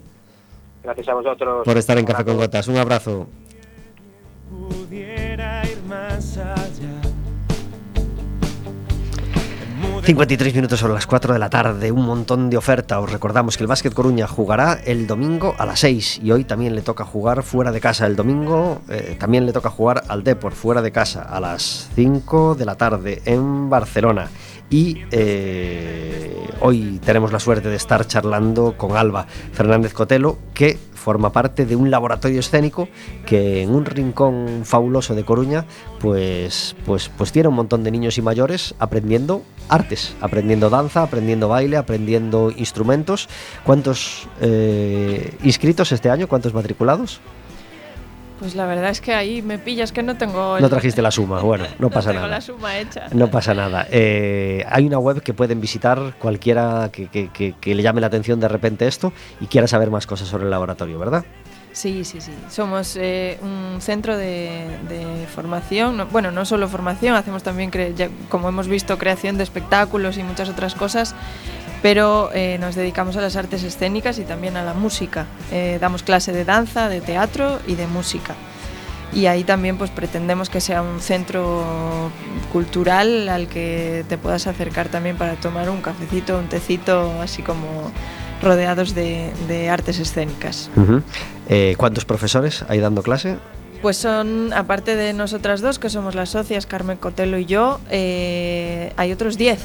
[0.84, 1.64] Gracias a vosotros.
[1.64, 2.36] por estar en Café con.
[2.36, 2.68] Gotas.
[2.68, 3.28] Un abrazo.
[4.48, 6.57] pudiera ir más allá.
[10.08, 12.98] 53 minutos sobre las 4 de la tarde, un montón de oferta.
[12.98, 16.74] Os recordamos que el Básquet Coruña jugará el domingo a las 6 y hoy también
[16.74, 18.06] le toca jugar fuera de casa.
[18.06, 22.54] El domingo eh, también le toca jugar al Depor fuera de casa a las 5
[22.54, 24.30] de la tarde en Barcelona.
[24.70, 30.78] Y eh, hoy tenemos la suerte de estar charlando con Alba Fernández Cotelo, que
[31.08, 32.86] forma parte de un laboratorio escénico
[33.24, 35.64] que en un rincón fabuloso de Coruña,
[36.00, 39.40] pues, pues, pues tiene un montón de niños y mayores aprendiendo
[39.70, 43.26] artes, aprendiendo danza, aprendiendo baile, aprendiendo instrumentos.
[43.64, 46.28] ¿Cuántos eh, inscritos este año?
[46.28, 47.22] ¿Cuántos matriculados?
[48.38, 50.56] Pues la verdad es que ahí me pillas que no tengo...
[50.56, 52.36] el- No trajiste la suma, bueno, no pasa tengo nada.
[52.36, 53.08] la suma hecha.
[53.12, 53.86] No pasa nada.
[53.90, 58.06] Eh, hay una web que pueden visitar cualquiera que, que- que- que le llame la
[58.06, 61.24] atención de repente esto y quiera saber más cosas sobre el laboratorio, ¿verdad?
[61.72, 62.32] Sí, sí, sí.
[62.48, 65.96] Somos eh, un centro de, de formación.
[65.96, 70.22] no- bueno, no solo formación, hacemos también, ya- como hemos visto, creación de espectáculos y
[70.22, 71.14] muchas otras cosas,
[71.82, 75.26] pero eh, nos dedicamos a las artes escénicas y también a la música.
[75.52, 78.34] Eh, damos clase de danza, de teatro y de música.
[79.12, 82.10] Y ahí también pues pretendemos que sea un centro
[82.52, 87.90] cultural al que te puedas acercar también para tomar un cafecito, un tecito, así como
[88.42, 90.70] rodeados de- de artes escénicas.
[90.76, 91.02] Ujú.
[91.48, 93.36] Eh, ¿Cuántos profesores hay dando clase?
[93.82, 98.92] Pues son, aparte de nosotras dos, que somos las socias, Carmen Cotelo y yo, eh,
[98.96, 99.60] hay otros 10,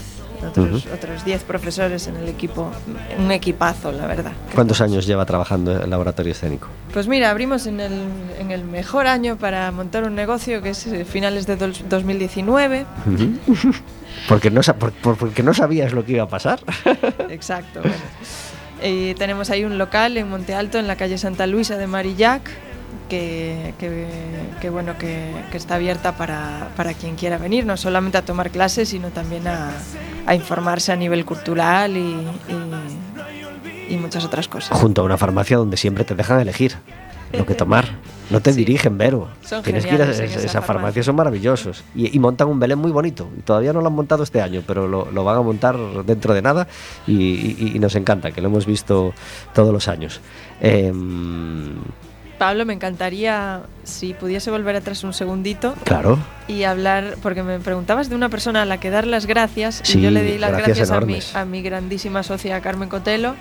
[0.46, 2.72] otros, otros 10 profesores en el equipo.
[3.18, 4.32] Un equipazo, la verdad.
[4.56, 6.68] ¿Cuántos años lleva trabajando el laboratorio escénico?
[6.94, 7.94] Pues mira, abrimos en el,
[8.40, 12.86] en el mejor año para montar un negocio, que es eh, finales de dos- 2019.
[14.28, 16.60] Porque no, sa- por- por- porque no sabías lo que iba a pasar.
[17.30, 17.82] Exacto.
[17.82, 17.96] bueno.
[18.84, 22.42] Y tenemos ahí un local en Monte Alto, en la calle Santa Luisa de Marillac,
[23.10, 24.08] que, que-
[24.62, 28.50] que, bueno, que, que está abierta para, para quien quiera venir, no solamente a tomar
[28.50, 29.72] clases, sino también a,
[30.26, 34.78] a informarse a nivel cultural y, y- y muchas otras cosas.
[34.80, 36.76] Junto a una farmacia donde siempre te dejan elegir
[37.38, 37.86] lo que tomar.
[38.30, 38.60] No te Sí.
[38.60, 39.28] dirigen, Vero.
[39.44, 41.84] Son Tienes que ir a en esa, esa farmacia, son maravillosos.
[41.94, 43.28] Y, y montan un Belén muy bonito.
[43.38, 45.76] Y todavía no lo han montado este año, pero lo, lo van a montar
[46.06, 46.68] dentro de nada.
[47.06, 49.14] Y, y- y nos encanta, que lo hemos visto
[49.54, 50.22] todos los años.
[50.62, 51.74] Em,
[52.44, 56.20] Pablo, me encantaría si pudiese volver atrás un segundito claro.
[56.48, 60.00] y hablar, porque me preguntabas de una persona a la que dar las gracias Sí,
[60.00, 63.36] y yo le di las gracias gracias, a, mi, a mi grandísima socia Carmen Cotelo,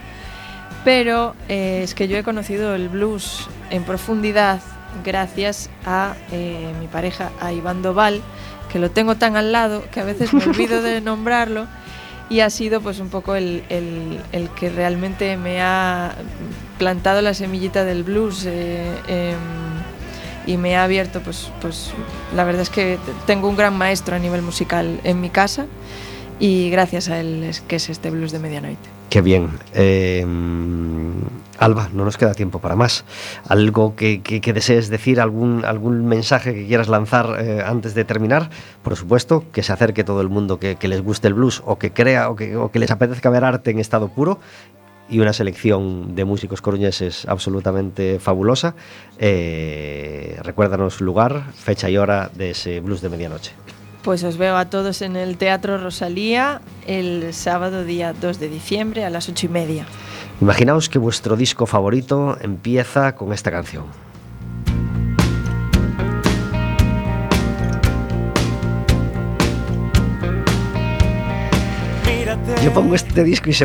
[0.85, 4.61] pero eh, es que yo he conocido el blues en profundidad
[5.05, 8.21] gracias a eh, mi pareja, a Iván Doval,
[8.71, 11.67] que lo tengo tan al lado que a veces me olvido de nombrarlo
[12.31, 16.13] y ha sido pues un poco el, el- el que realmente me ha
[16.83, 19.37] plantado la semillita del blues eh, em,
[20.49, 21.93] y me ha abierto pues, pues
[22.35, 25.67] la verdad es que tengo un gran maestro a nivel musical en mi casa
[26.41, 28.89] y gracias a él es que es este blues de medianoite.
[29.11, 29.51] Qué bien.
[29.75, 30.27] Eh,
[31.61, 33.05] Alba, no nos queda tiempo para más.
[33.47, 34.21] ¿Algo que,
[34.53, 38.51] desees decir, algún, algún mensaje que quieras lanzar eh, antes de terminar?
[38.83, 41.93] Por supuesto, que se acerque todo el mundo que, les guste el blues o que
[41.93, 44.41] crea o o que les apetezca ver arte en estado puro
[45.13, 48.75] y una selección de músicos coruñeses absolutamente fabulosa.
[49.19, 53.53] Eh, recuérdanos lugar, fecha y hora de ese blues de medianoche.
[54.03, 59.05] Pues os veo a todos en el Teatro Rosalía el sábado día 2 de diciembre
[59.05, 59.87] a las ocho y media.
[60.41, 63.85] Imaginaos que vuestro disco favorito empieza con esta canción.
[72.63, 73.61] Yo pongo este disco y se